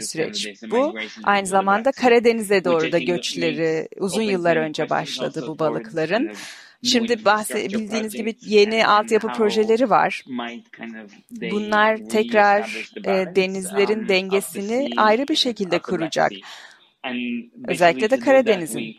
[0.01, 0.95] süreç bu.
[1.23, 6.31] Aynı zamanda Karadeniz'e doğru da göçleri uzun yıllar önce başladı bu balıkların.
[6.84, 10.23] Şimdi bahsedebildiğiniz gibi yeni altyapı projeleri var.
[11.51, 16.31] Bunlar tekrar e, denizlerin dengesini ayrı bir şekilde kuracak.
[17.67, 18.95] Özellikle de Karadeniz'in.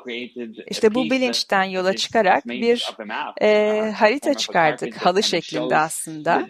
[0.71, 2.95] İşte bu bilinçten yola çıkarak bir
[3.42, 6.47] e, harita çıkardık, halı şeklinde aslında.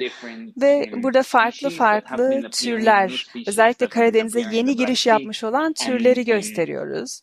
[0.61, 7.21] Ve burada farklı farklı türler, özellikle Karadeniz'e yeni giriş yapmış olan türleri gösteriyoruz.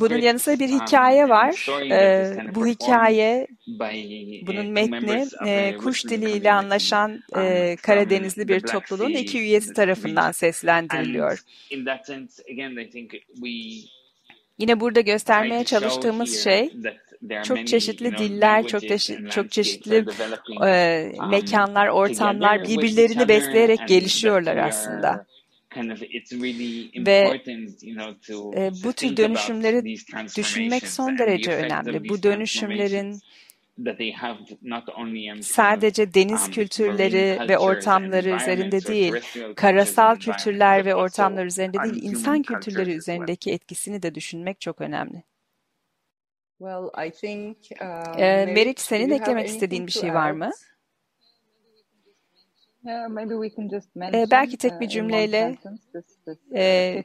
[0.00, 1.66] Bunun yanı sıra bir hikaye var.
[1.90, 3.46] Ee, bu hikaye,
[4.46, 11.44] bunun metni e, kuş diliyle anlaşan e, Karadenizli bir topluluğun iki üyesi tarafından seslendiriliyor.
[14.58, 16.70] Yine burada göstermeye çalıştığımız şey
[17.44, 20.04] çok çeşitli diller, çok çeşitli, çok çeşitli
[20.66, 25.26] e, mekanlar, ortamlar birbirlerini besleyerek gelişiyorlar aslında.
[27.06, 27.40] Ve
[28.56, 29.84] e, bu tür dönüşümleri
[30.36, 32.08] düşünmek son derece önemli.
[32.08, 33.20] Bu dönüşümlerin
[35.42, 39.12] sadece deniz kültürleri ve ortamları üzerinde değil,
[39.56, 45.22] karasal kültürler ve ortamlar üzerinde değil, insan kültürleri üzerindeki etkisini de düşünmek çok önemli.
[48.18, 50.50] Ee, Meriç, senin eklemek istediğin bir şey var mı?
[52.86, 55.56] Ee, belki tek bir uh, cümleyle
[56.54, 57.04] e,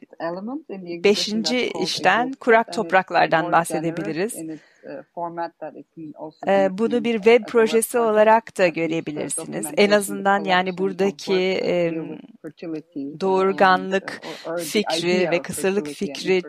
[1.03, 4.35] beşinci işten kurak topraklardan bahsedebiliriz.
[6.48, 9.67] Uh, bunu bir web projesi olarak da görebilirsiniz.
[9.78, 11.34] En azından yani buradaki
[13.21, 14.21] doğurganlık
[14.60, 16.41] fikri ve kısırlık fikri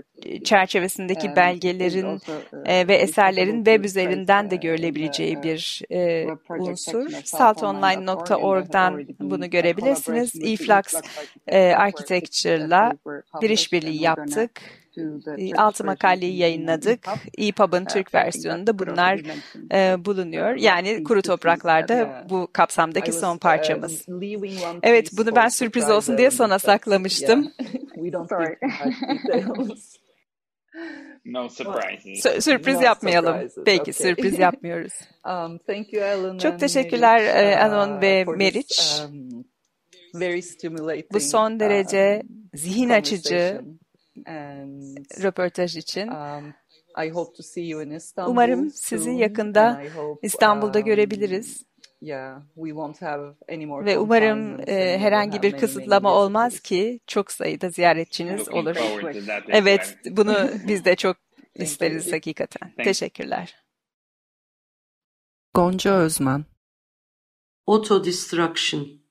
[0.44, 2.20] çerçevesindeki belgelerin
[2.64, 6.26] e, ve eserlerin web üzerinden de görülebileceği bir e,
[6.58, 7.10] unsur.
[7.10, 10.34] saltonline.org'dan bunu görebilirsiniz.
[10.42, 11.00] eFlux
[11.46, 12.92] e, Architecture'la
[13.42, 14.50] bir işbirliği yaptık.
[15.56, 17.06] Altı makaleyi yayınladık.
[17.38, 19.20] EPUB'ın Türk versiyonunda bunlar
[19.72, 20.54] e, bulunuyor.
[20.54, 24.06] Yani kuru topraklarda bu kapsamdaki son parçamız.
[24.82, 27.52] Evet bunu ben sürpriz olsun diye sona saklamıştım.
[31.24, 32.22] No surprises.
[32.22, 33.48] Sür sürpriz yapmayalım.
[33.64, 34.92] Peki sürpriz yapmıyoruz.
[35.24, 39.02] Um, Çok teşekkürler e, Anon ve Meriç.
[39.08, 39.44] Um,
[41.12, 43.60] bu son derece um, zihin açıcı
[45.22, 46.10] röportaj için.
[48.26, 49.82] Umarım sizi yakında
[50.22, 51.66] İstanbul'da uh, görebiliriz.
[52.02, 58.76] Ve umarım e, herhangi bir kısıtlama olmaz ki çok sayıda ziyaretçiniz olur.
[59.48, 61.16] Evet, bunu biz de çok
[61.54, 62.72] isteriz hakikaten.
[62.84, 63.56] Teşekkürler.
[65.54, 66.44] Gonca Özman
[67.66, 69.05] Auto Destruction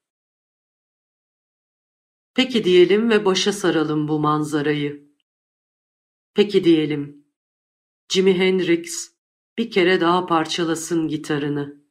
[2.35, 5.09] Peki diyelim ve başa saralım bu manzarayı.
[6.33, 7.25] Peki diyelim.
[8.09, 9.15] Jimi Hendrix
[9.57, 11.85] bir kere daha parçalasın gitarını.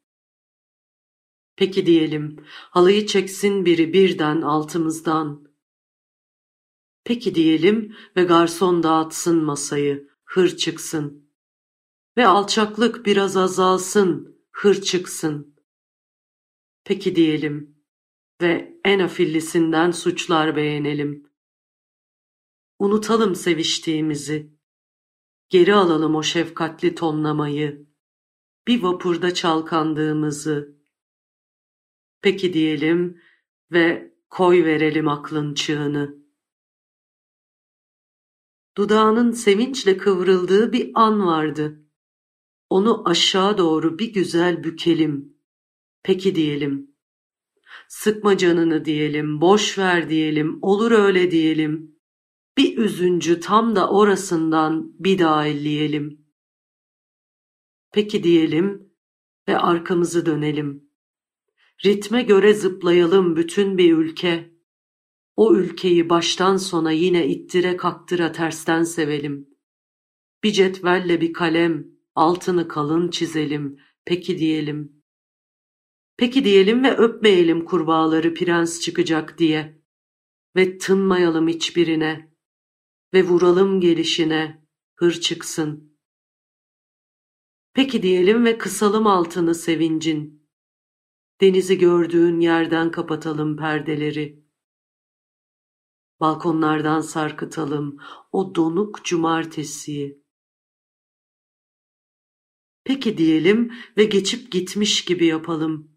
[1.56, 5.48] Peki diyelim, halıyı çeksin biri birden altımızdan.
[7.04, 11.30] Peki diyelim ve garson dağıtsın masayı, hır çıksın.
[12.16, 15.56] Ve alçaklık biraz azalsın, hır çıksın.
[16.84, 17.73] Peki diyelim
[18.42, 21.30] ve en afillisinden suçlar beğenelim.
[22.78, 24.54] Unutalım seviştiğimizi.
[25.48, 27.86] Geri alalım o şefkatli tonlamayı.
[28.66, 30.74] Bir vapurda çalkandığımızı
[32.24, 33.20] Peki diyelim
[33.72, 36.18] ve koy verelim aklın çığını.
[38.76, 41.84] Dudağının sevinçle kıvrıldığı bir an vardı.
[42.70, 45.38] Onu aşağı doğru bir güzel bükelim.
[46.02, 46.93] Peki diyelim.
[47.88, 51.96] Sıkma canını diyelim, boş ver diyelim, olur öyle diyelim.
[52.56, 56.26] Bir üzüncü tam da orasından bir daha elleyelim.
[57.92, 58.92] Peki diyelim
[59.48, 60.90] ve arkamızı dönelim.
[61.84, 64.54] Ritme göre zıplayalım bütün bir ülke.
[65.36, 69.48] O ülkeyi baştan sona yine ittire kaktıra tersten sevelim.
[70.42, 74.93] Bir cetvelle bir kalem, altını kalın çizelim, peki diyelim.
[76.16, 79.82] Peki diyelim ve öpmeyelim kurbağaları prens çıkacak diye.
[80.56, 82.34] Ve tınmayalım hiçbirine.
[83.14, 85.98] Ve vuralım gelişine, hır çıksın.
[87.72, 90.48] Peki diyelim ve kısalım altını sevincin.
[91.40, 94.44] Denizi gördüğün yerden kapatalım perdeleri.
[96.20, 97.98] Balkonlardan sarkıtalım
[98.32, 100.24] o donuk cumartesiyi.
[102.84, 105.93] Peki diyelim ve geçip gitmiş gibi yapalım.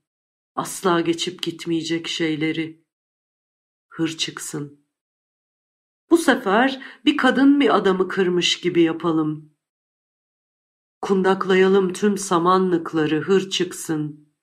[0.58, 2.86] Asla geçip gitmeyecek şeyleri.
[3.90, 4.88] Hır çıksın.
[6.10, 9.54] Bu sefer bir kadın bir adamı kırmış gibi yapalım.
[11.02, 14.34] Kundaklayalım tüm samanlıkları hır çıksın.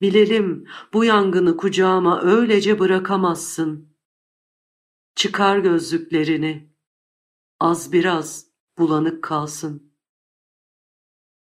[0.00, 3.96] Bilelim bu yangını kucağıma öylece bırakamazsın.
[5.14, 6.74] Çıkar gözlüklerini.
[7.60, 8.46] Az biraz
[8.78, 9.89] bulanık kalsın.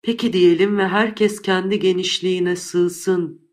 [0.03, 3.51] Peki diyelim ve herkes kendi genişliğine sığsın.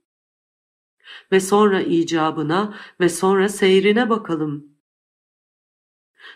[1.31, 4.77] Ve sonra icabına ve sonra seyrine bakalım.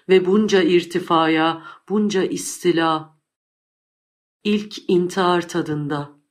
[0.10, 3.20] Ve bunca irtifaya, bunca istila,
[4.44, 6.22] ilk intihar tadında.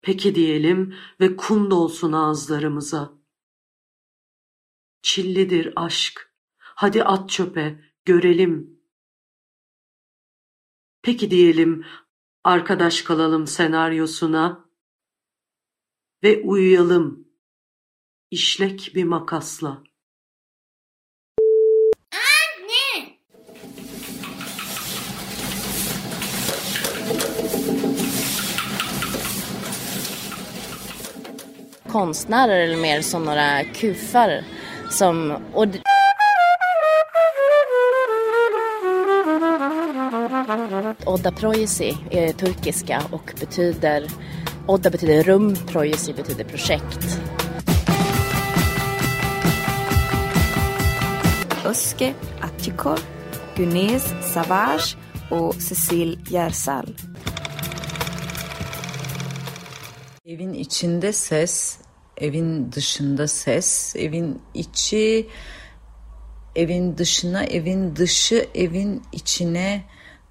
[0.00, 3.12] Peki diyelim ve kum dolsun ağızlarımıza.
[5.02, 8.75] Çillidir aşk, hadi at çöpe, görelim.
[11.06, 11.84] Peki diyelim,
[12.44, 14.70] arkadaş kalalım senaryosuna
[16.22, 17.28] ve uyuyalım,
[18.30, 19.82] işlek bir makasla.
[31.92, 34.44] konstnärer eller mer som några kufar
[34.90, 35.30] som...
[35.54, 35.95] Och
[41.06, 44.06] Odda Projesi är turkiska och betyder
[44.66, 47.20] Odda betyder rum, Projesi betyder projekt.
[51.64, 52.98] Özge Attikor,
[53.56, 54.96] Günez Savage
[55.30, 56.86] och Cecil Yersal.
[60.24, 61.78] Evin içinde ses,
[62.16, 65.28] evin dışında ses, evin içi,
[66.56, 69.84] evin dışına, evin dışı, evin içine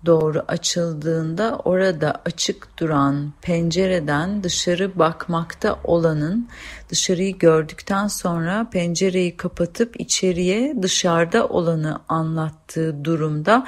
[0.06, 6.50] doğru açıldığında orada açık duran pencereden dışarı bakmakta olanın
[6.90, 13.66] dışarıyı gördükten sonra pencereyi kapatıp içeriye dışarıda olanı anlattığı durumda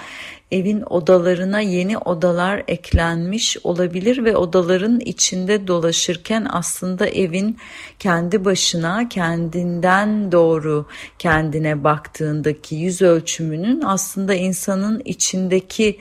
[0.52, 7.58] evin odalarına yeni odalar eklenmiş olabilir ve odaların içinde dolaşırken aslında evin
[8.00, 10.86] kendi başına kendinden doğru
[11.20, 16.00] kendine baktığındaki yüz ölçümünün aslında insanın içindeki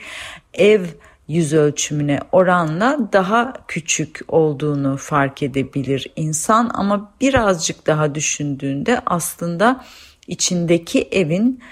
[0.55, 0.85] ev
[1.29, 6.71] yüz ölçümüne oranla daha küçük olduğunu fark edebilir insan.
[6.75, 9.85] Ama birazcık daha düşündüğünde aslında
[10.27, 11.63] içindeki evin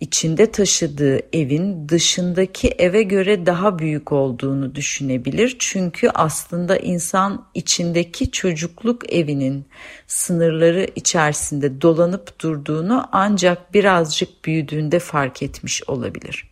[0.00, 5.56] içinde taşıdığı evin dışındaki eve göre daha büyük olduğunu düşünebilir.
[5.58, 9.66] Çünkü aslında insan içindeki çocukluk evinin
[10.06, 16.50] sınırları içerisinde dolanıp durduğunu ancak birazcık büyüdüğünde fark etmiş olabilir.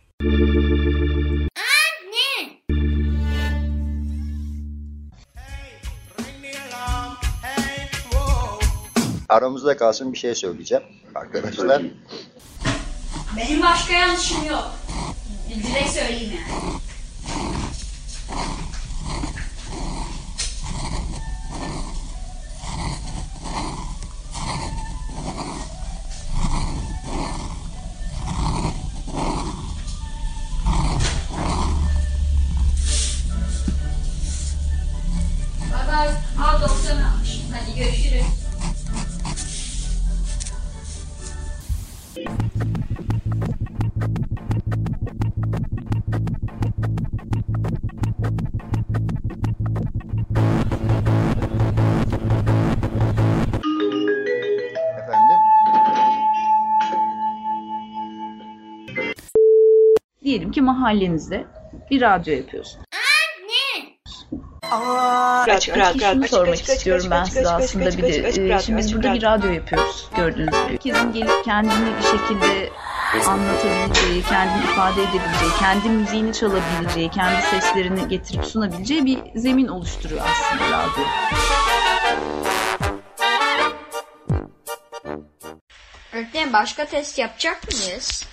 [9.29, 10.83] Aramızda kalsın bir şey söyleyeceğim
[11.15, 11.81] arkadaşlar.
[13.37, 14.75] Benim başka yanlışım yok.
[15.63, 16.73] Direkt söyleyeyim yani.
[35.71, 36.43] Bye bye.
[36.43, 37.41] Al 90 almış.
[37.53, 38.25] Hadi görüşürüz.
[60.73, 61.47] Mahallenizde
[61.91, 62.81] bir radyo yapıyorsun.
[64.71, 68.53] Aa, Açık, açık, şunu sormak istiyorum ben size aslında bir de.
[68.55, 70.71] Ee, Şimdi biz burada bir radyo yapıyoruz gördüğünüz gibi.
[70.71, 72.69] Herkesin gelip kendini bir şekilde
[73.27, 80.69] anlatabileceği, kendini ifade edebileceği, kendi müziğini çalabileceği, kendi seslerini getirip sunabileceği bir zemin oluşturuyor aslında
[80.71, 81.03] radyo.
[86.13, 88.25] Öğretmenim başka test yapacak mıyız?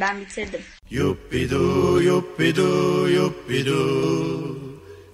[0.00, 0.60] Ben bitirdim.
[0.90, 3.78] Yuppidu yuppidu yuppidu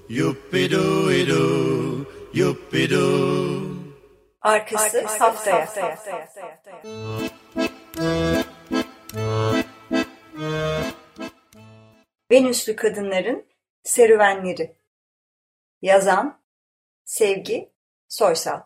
[0.08, 3.04] Yuppidu idu yuppidu
[4.40, 5.60] Arkası, Arkası haftaya.
[5.60, 5.98] haftaya.
[12.30, 13.46] Venüslü kadınların
[13.82, 14.76] serüvenleri.
[15.82, 16.38] Yazan
[17.04, 17.70] Sevgi
[18.08, 18.60] Soysal.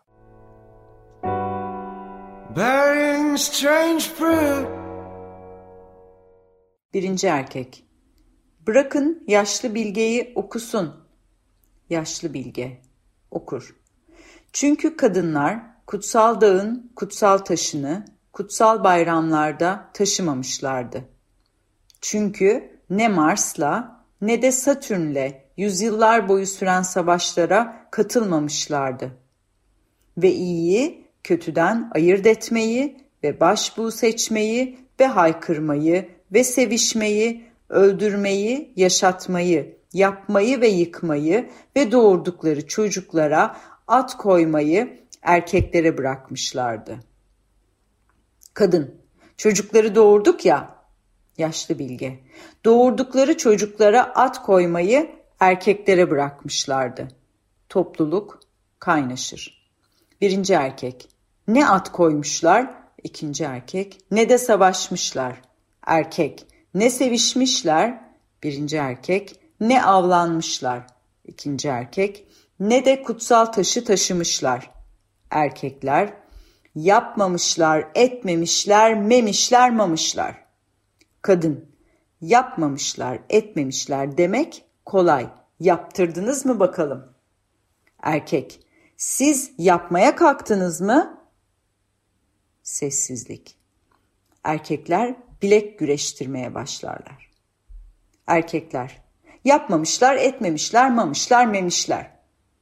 [2.55, 4.88] Bearing strange fruit.
[6.93, 7.83] Birinci erkek.
[8.67, 10.95] Bırakın yaşlı bilgeyi okusun.
[11.89, 12.81] Yaşlı bilge
[13.31, 13.75] okur.
[14.53, 21.05] Çünkü kadınlar kutsal dağın kutsal taşını kutsal bayramlarda taşımamışlardı.
[22.01, 29.11] Çünkü ne Mars'la ne de Satürn'le yüzyıllar boyu süren savaşlara katılmamışlardı.
[30.17, 40.61] Ve iyiyi kötüden ayırt etmeyi ve başbuğ seçmeyi ve haykırmayı ve sevişmeyi, öldürmeyi, yaşatmayı, yapmayı
[40.61, 43.57] ve yıkmayı ve doğurdukları çocuklara
[43.87, 46.99] at koymayı erkeklere bırakmışlardı.
[48.53, 48.95] Kadın,
[49.37, 50.75] çocukları doğurduk ya,
[51.37, 52.19] yaşlı bilge,
[52.65, 57.07] doğurdukları çocuklara at koymayı erkeklere bırakmışlardı.
[57.69, 58.39] Topluluk
[58.79, 59.69] kaynaşır.
[60.21, 61.09] Birinci erkek,
[61.47, 62.73] ne at koymuşlar,
[63.03, 65.41] ikinci erkek, ne de savaşmışlar,
[65.89, 68.01] erkek, ne sevişmişler,
[68.43, 70.87] birinci erkek, ne avlanmışlar,
[71.25, 72.27] ikinci erkek,
[72.59, 74.71] ne de kutsal taşı taşımışlar.
[75.31, 76.13] Erkekler
[76.75, 80.45] yapmamışlar, etmemişler, memişler, mamışlar.
[81.21, 81.75] Kadın
[82.21, 85.29] yapmamışlar, etmemişler demek kolay.
[85.59, 87.13] Yaptırdınız mı bakalım?
[88.01, 88.59] Erkek
[88.97, 91.27] siz yapmaya kalktınız mı?
[92.63, 93.57] Sessizlik.
[94.43, 97.31] Erkekler bilek güreştirmeye başlarlar.
[98.27, 99.01] Erkekler
[99.45, 102.11] yapmamışlar, etmemişler, mamışlar, memişler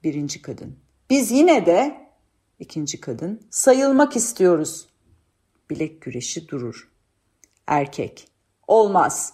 [0.04, 0.80] birinci kadın.
[1.10, 2.08] Biz yine de
[2.60, 4.88] ikinci kadın sayılmak istiyoruz.
[5.70, 6.92] Bilek güreşi durur.
[7.68, 8.28] Erkek
[8.68, 9.34] olmaz.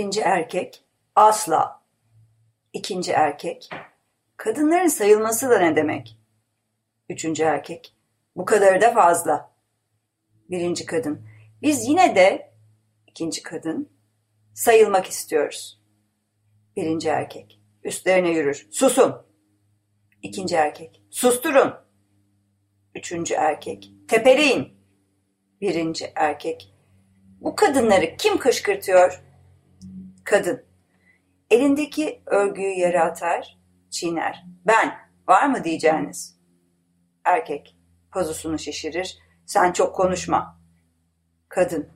[0.00, 0.84] Birinci erkek
[1.14, 1.82] asla
[2.72, 3.70] İkinci erkek.
[4.36, 6.18] Kadınların sayılması da ne demek?
[7.08, 7.94] Üçüncü erkek.
[8.36, 9.54] Bu kadarı da fazla.
[10.50, 11.28] Birinci kadın.
[11.62, 12.52] Biz yine de
[13.06, 13.88] ikinci kadın
[14.54, 15.82] sayılmak istiyoruz.
[16.76, 17.60] Birinci erkek.
[17.84, 18.68] Üstlerine yürür.
[18.70, 19.14] Susun.
[20.22, 21.02] İkinci erkek.
[21.10, 21.74] Susturun.
[22.94, 23.90] Üçüncü erkek.
[24.08, 24.72] Tepeleyin.
[25.60, 26.74] Birinci erkek.
[27.40, 29.29] Bu kadınları kim kışkırtıyor?
[30.30, 30.64] Kadın.
[31.50, 33.58] Elindeki örgüyü yere atar,
[33.90, 34.44] çiğner.
[34.66, 34.94] Ben,
[35.28, 36.40] var mı diyeceğiniz?
[37.24, 37.76] Erkek,
[38.12, 39.18] pozusunu şişirir.
[39.46, 40.60] Sen çok konuşma.
[41.48, 41.88] Kadın,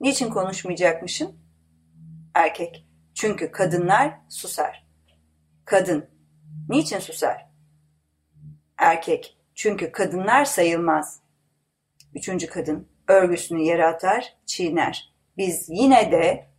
[0.00, 1.40] niçin konuşmayacakmışım?
[2.34, 4.86] Erkek, çünkü kadınlar susar.
[5.64, 6.10] Kadın,
[6.68, 7.50] niçin susar?
[8.78, 11.20] Erkek, çünkü kadınlar sayılmaz.
[12.14, 15.14] Üçüncü kadın, örgüsünü yere atar, çiğner.
[15.36, 16.55] Biz yine de,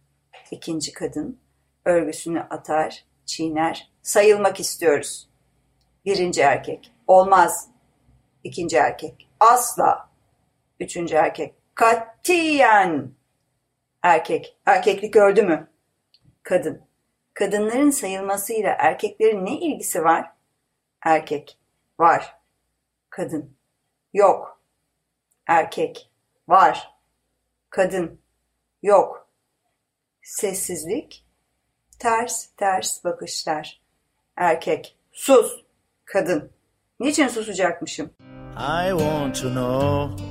[0.52, 1.40] ikinci kadın,
[1.86, 5.30] örgüsünü atar, çiğner, sayılmak istiyoruz.
[6.06, 7.70] Birinci erkek, olmaz.
[8.44, 10.10] İkinci erkek, asla.
[10.80, 13.12] Üçüncü erkek, katiyen.
[14.04, 15.68] Erkek, erkeklik öldü mü?
[16.44, 16.82] Kadın,
[17.34, 20.32] kadınların sayılmasıyla erkeklerin ne ilgisi var?
[21.06, 21.58] Erkek,
[22.00, 22.40] var.
[23.10, 23.58] Kadın,
[24.14, 24.62] yok.
[25.48, 26.12] Erkek,
[26.48, 26.96] var.
[27.70, 28.20] Kadın,
[28.84, 29.27] yok.
[30.28, 31.24] Sessizlik,
[32.00, 33.82] Ters ters bakışlar.
[34.38, 34.98] Erkek.
[35.12, 35.64] Sus.
[36.06, 36.52] Kadın.
[37.00, 38.14] Niçin susacakmışım?
[38.58, 40.24] I want to know.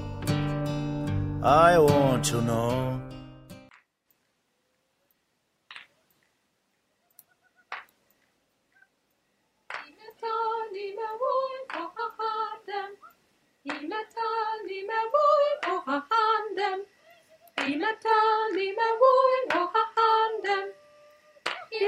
[1.43, 2.97] I want to know.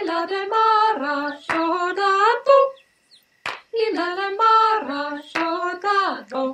[0.08, 2.58] Illa de mara shodado.
[3.74, 6.44] Illa de mara shodado.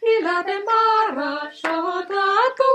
[0.00, 2.68] Illa de mara shodado.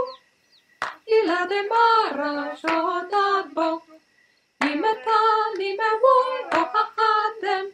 [1.08, 3.82] Illa de mara shodado.
[4.70, 5.20] Imeta
[5.56, 7.74] lime voi o ahandem.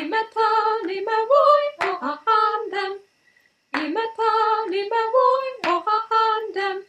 [0.00, 0.48] Imeta
[0.84, 2.92] lime voi o ahandem.
[3.74, 4.32] Imeta
[4.70, 6.86] lime voi o ahandem.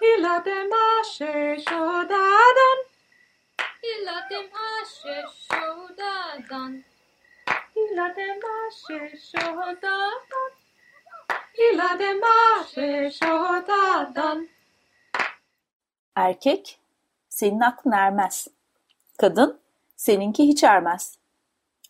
[0.00, 2.73] Illa de mashe shodado.
[5.54, 6.84] Shodadan.
[7.76, 10.20] Illa dem ashe shodadan.
[11.58, 14.48] Illa dem ashe shodadan.
[16.16, 16.78] Erkek,
[17.28, 18.48] senin aklın ermez.
[19.18, 19.60] Kadın,
[19.96, 21.18] seninki hiç ermez.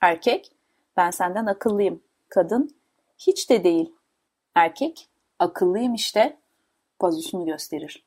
[0.00, 0.52] Erkek,
[0.96, 2.02] ben senden akıllıyım.
[2.28, 2.76] Kadın,
[3.18, 3.94] hiç de değil.
[4.54, 5.08] Erkek,
[5.38, 6.38] akıllıyım işte,
[6.98, 8.04] pazusunu gösterir.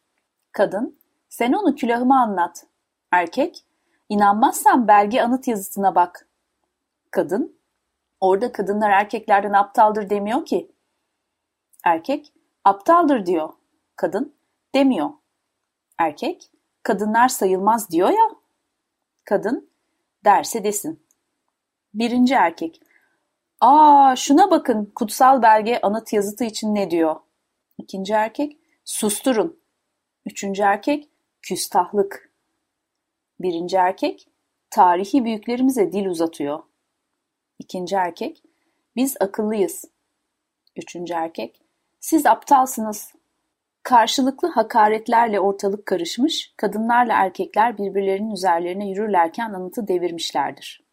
[0.52, 1.00] Kadın,
[1.30, 2.66] sen onu külahıma anlat.
[3.12, 3.64] Erkek,
[4.10, 6.28] inanmazsan belge anıt yazısına bak.
[7.12, 7.60] Kadın,
[8.20, 10.72] orada kadınlar erkeklerden aptaldır demiyor ki.
[11.84, 12.34] Erkek,
[12.66, 13.50] aptaldır diyor.
[13.96, 14.36] Kadın,
[14.76, 15.10] demiyor.
[15.98, 16.52] Erkek,
[16.84, 18.30] kadınlar sayılmaz diyor ya.
[19.24, 19.70] Kadın,
[20.26, 21.04] derse desin.
[21.94, 22.82] Birinci erkek,
[23.62, 27.16] aa şuna bakın kutsal belge anıt yazıtı için ne diyor?
[27.78, 29.60] İkinci erkek, susturun.
[30.26, 31.10] Üçüncü erkek,
[31.42, 32.27] küstahlık.
[33.40, 34.28] Birinci erkek,
[34.70, 36.60] tarihi büyüklerimize dil uzatıyor.
[37.60, 38.44] İkinci erkek,
[38.96, 39.86] biz akıllıyız.
[40.76, 41.62] Üçüncü erkek,
[42.00, 43.14] siz aptalsınız.
[43.84, 50.84] Karşılıklı hakaretlerle ortalık karışmış, kadınlarla erkekler birbirlerinin üzerlerine yürürlerken anıtı devirmişlerdir.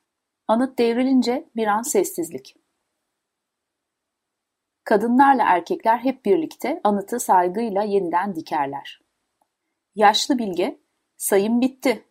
[0.49, 2.57] Anıt devrilince bir an sessizlik.
[4.85, 9.01] Kadınlarla erkekler hep birlikte anıtı saygıyla yeniden dikerler.
[9.95, 10.79] Yaşlı bilge,
[11.17, 12.05] sayım bitti.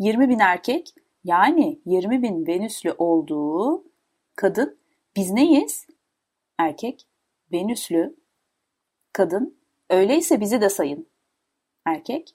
[0.00, 0.94] 20 bin erkek,
[1.24, 3.84] yani 20 bin Venüslü olduğu,
[4.36, 4.78] kadın,
[5.16, 5.86] biz neyiz?
[6.58, 7.06] Erkek,
[7.52, 8.16] Venüslü.
[9.12, 9.58] Kadın,
[9.90, 11.08] öyleyse bizi de sayın.
[11.86, 12.34] Erkek,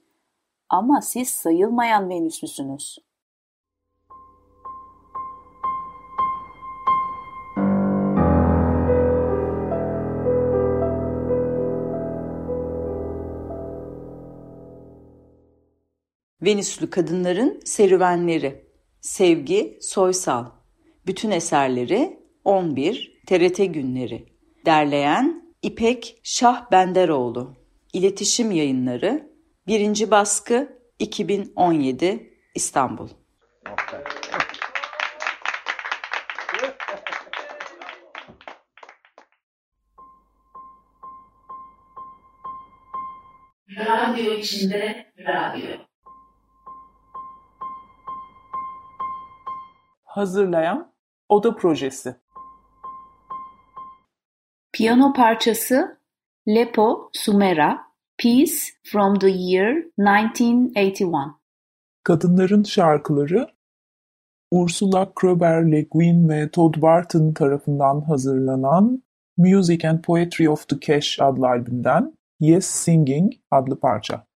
[0.69, 2.97] ama siz sayılmayan Venüslüsünüz.
[16.45, 18.65] Venüslü kadınların serüvenleri.
[19.01, 20.45] Sevgi Soysal.
[21.07, 24.25] Bütün eserleri 11 TRT günleri.
[24.65, 27.55] Derleyen İpek Şah Benderoğlu.
[27.93, 29.29] İletişim Yayınları.
[29.67, 33.09] Birinci baskı 2017 İstanbul.
[43.77, 45.84] Radyo içinde radyo.
[50.15, 50.91] Hazırlayan
[51.29, 52.15] Oda Projesi
[54.73, 55.97] Piyano parçası
[56.47, 57.81] Lepo Sumera
[58.17, 58.53] Piece
[58.83, 61.17] from the Year 1981
[62.03, 63.47] Kadınların şarkıları
[64.51, 69.03] Ursula Kroeber Le Guin ve Todd Barton tarafından hazırlanan
[69.37, 74.27] Music and Poetry of the Cash adlı albümden Yes Singing adlı parça.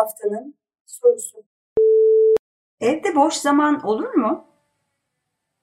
[0.00, 0.54] Haftanın
[0.86, 1.44] sorusu.
[2.80, 4.46] Evde boş zaman olur mu?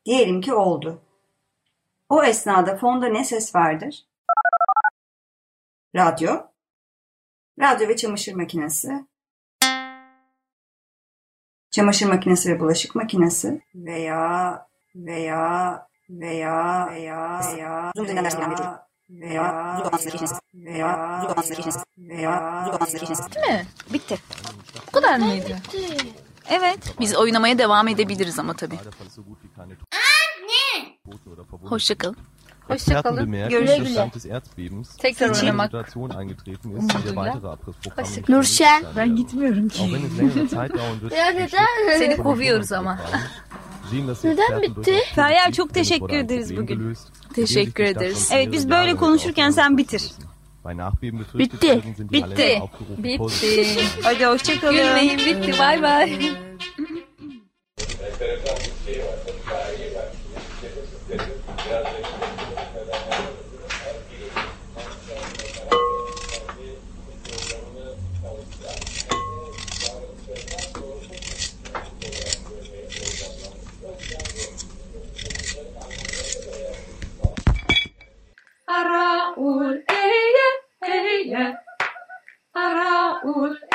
[0.06, 1.02] Diyelim ki oldu.
[2.10, 4.08] O esnada fonda ne ses vardır?
[5.96, 6.34] Radyo.
[7.60, 9.06] Radyo ve çamaşır makinesi.
[11.72, 18.56] Çamaşır makinesi ve bulaşık makinesi veya veya veya veya veya Zoom üzerinden ders veren bir
[18.56, 23.20] çocuk veya Zoom toplantısındaki işiniz veya Zoom toplantısındaki işiniz veya Zoom toplantısındaki işiniz.
[23.30, 23.66] Bitti mi?
[23.94, 24.18] Bitti.
[24.88, 25.58] Bu kadar mıydı?
[26.50, 26.94] Evet.
[27.00, 28.80] Biz oynamaya devam edebiliriz ama tabii.
[29.92, 30.98] Anne!
[31.70, 32.18] Hoşçakalın.
[32.70, 35.66] Dass während des Erdbebens Tekrar oynamak.
[35.72, 38.84] Situation eingetreten ist, die der weitere Abrissprogramme nicht Nurşen.
[38.96, 39.84] Ben gitmiyorum ki.
[41.18, 41.98] Ya neden?
[41.98, 43.00] Seni kovuyoruz ama.
[44.24, 44.96] Neden bitti?
[45.16, 46.96] Feryal çok teşekkür ederiz bugün.
[47.36, 48.30] Teşekkür ederiz.
[48.32, 50.04] Evet biz böyle konuşurken sen bitir.
[51.34, 51.82] Bitti.
[52.12, 52.62] Bitti.
[52.98, 53.66] Bitti.
[54.04, 54.76] Hadi hoşçakalın.
[54.76, 55.60] Gülmeyin bitti.
[55.60, 56.20] Bay bay.
[79.38, 80.36] Raul, ey,
[80.84, 81.56] ey, ey,
[82.56, 83.67] Raul.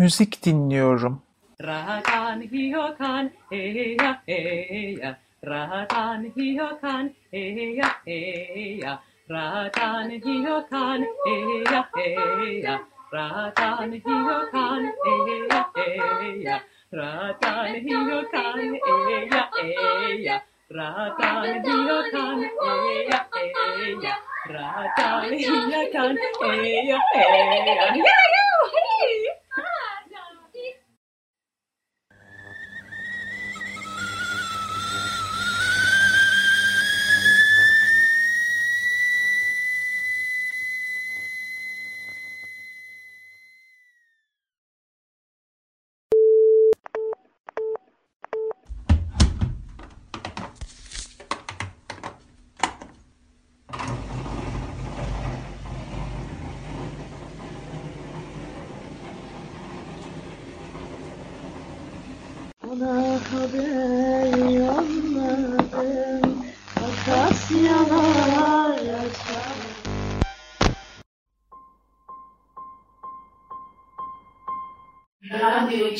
[0.00, 1.22] Müzik dinliyorum.
[1.62, 8.98] Radan hiyokan heya heya Radan hiyokan heya heya
[9.30, 12.80] Radan hiyokan heya heya
[13.12, 16.56] Radan hiyokan heya heya
[16.92, 20.36] Radan hiyokan heya heya
[20.72, 24.14] Radan hiyokan heya heya
[24.48, 28.39] Radan hiyokan heya heya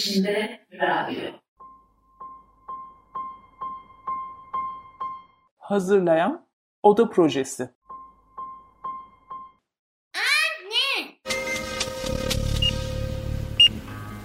[0.01, 1.31] içinde radyo.
[5.59, 6.47] Hazırlayan
[6.83, 7.71] Oda Projesi.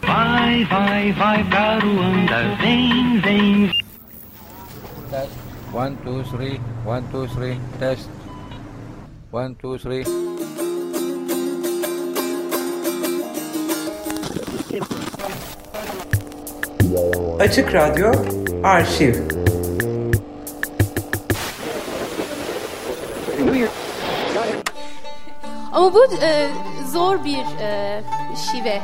[0.03, 3.71] Vai, vai, vai pra Ruanda, vem, vem.
[5.11, 5.31] Test.
[5.73, 6.59] One, two, three.
[6.85, 7.59] One, two, three.
[7.79, 8.09] Test.
[9.33, 10.24] One, two, three.
[17.45, 18.11] Açık Radyo
[18.63, 19.15] Arşiv
[25.73, 26.47] Ama bu e,
[26.91, 28.01] zor bir e,
[28.35, 28.81] şive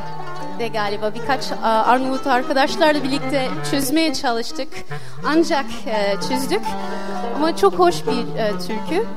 [0.59, 4.69] de galiba birkaç e, Arnavut arkadaşlarla birlikte çözmeye çalıştık.
[5.25, 6.61] Ancak e, çözdük.
[7.35, 9.07] Ama çok hoş bir e, türkü.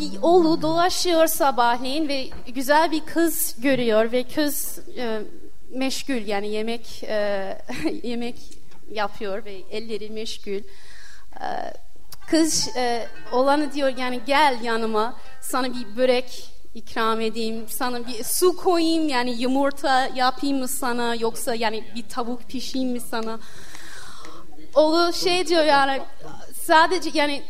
[0.00, 2.24] Bir oğlu dolaşıyor sabahleyin ve
[2.54, 5.20] güzel bir kız görüyor ve kız e,
[5.76, 7.58] meşgul yani yemek e,
[8.02, 8.36] yemek
[8.90, 10.52] yapıyor ve elleri meşgul.
[10.52, 10.62] E,
[12.30, 18.56] kız e, olanı diyor yani gel yanıma sana bir börek ikram edeyim sana bir su
[18.56, 23.38] koyayım yani yumurta yapayım mı sana yoksa yani bir tavuk pişeyim mi sana
[24.74, 26.02] oğlu şey diyor yani
[26.62, 27.42] sadece yani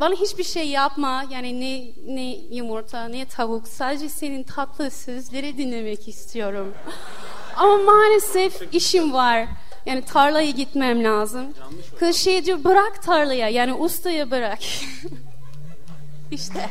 [0.00, 6.08] bana hiçbir şey yapma yani ne ne yumurta ne tavuk sadece senin tatlı sözleri dinlemek
[6.08, 6.74] istiyorum
[7.58, 9.46] ama maalesef işim var
[9.86, 11.46] yani tarlaya gitmem lazım.
[11.98, 14.58] Kız şey diyor bırak tarlaya yani ustaya bırak.
[16.30, 16.70] işte.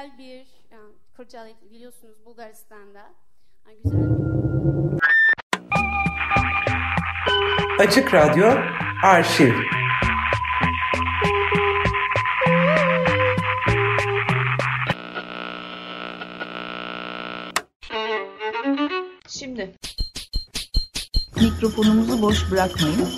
[0.00, 3.10] güzel bir yani Kırcaali biliyorsunuz Bulgaristan'da
[3.68, 4.00] e, güzel
[7.78, 8.54] Açık Radyo
[9.04, 9.54] Arşiv
[19.28, 19.74] Şimdi
[21.36, 23.08] mikrofonumuzu boş bırakmayın.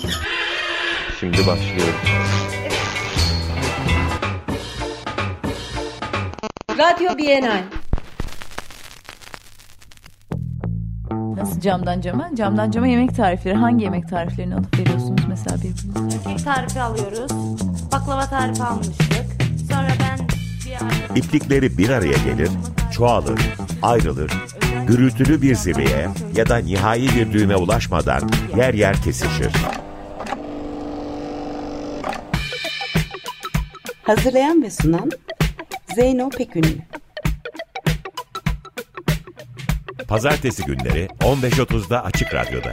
[1.19, 2.23] Şimdi başlıyoruz.
[6.83, 7.63] Radyo Bienal.
[11.11, 12.35] Nasıl camdan cama?
[12.35, 13.55] Camdan cama yemek tarifleri.
[13.55, 16.17] Hangi yemek tariflerini alıp veriyorsunuz mesela birbirinize?
[16.23, 17.31] Kek tarifi alıyoruz.
[17.91, 19.25] Baklava tarifi almıştık.
[19.71, 21.19] Sonra ben bir.
[21.19, 22.49] İplikleri bir araya gelir,
[22.91, 23.39] çoğalır,
[23.81, 24.31] ayrılır,
[24.87, 29.51] gürültülü bir zirveye ya da nihai bir düğüme ulaşmadan yer yer kesişir.
[34.03, 35.11] Hazırlayan ve sunan
[35.95, 36.77] Zeyno Pekünlü.
[40.07, 42.71] Pazartesi günleri 15.30'da Açık Radyo'da.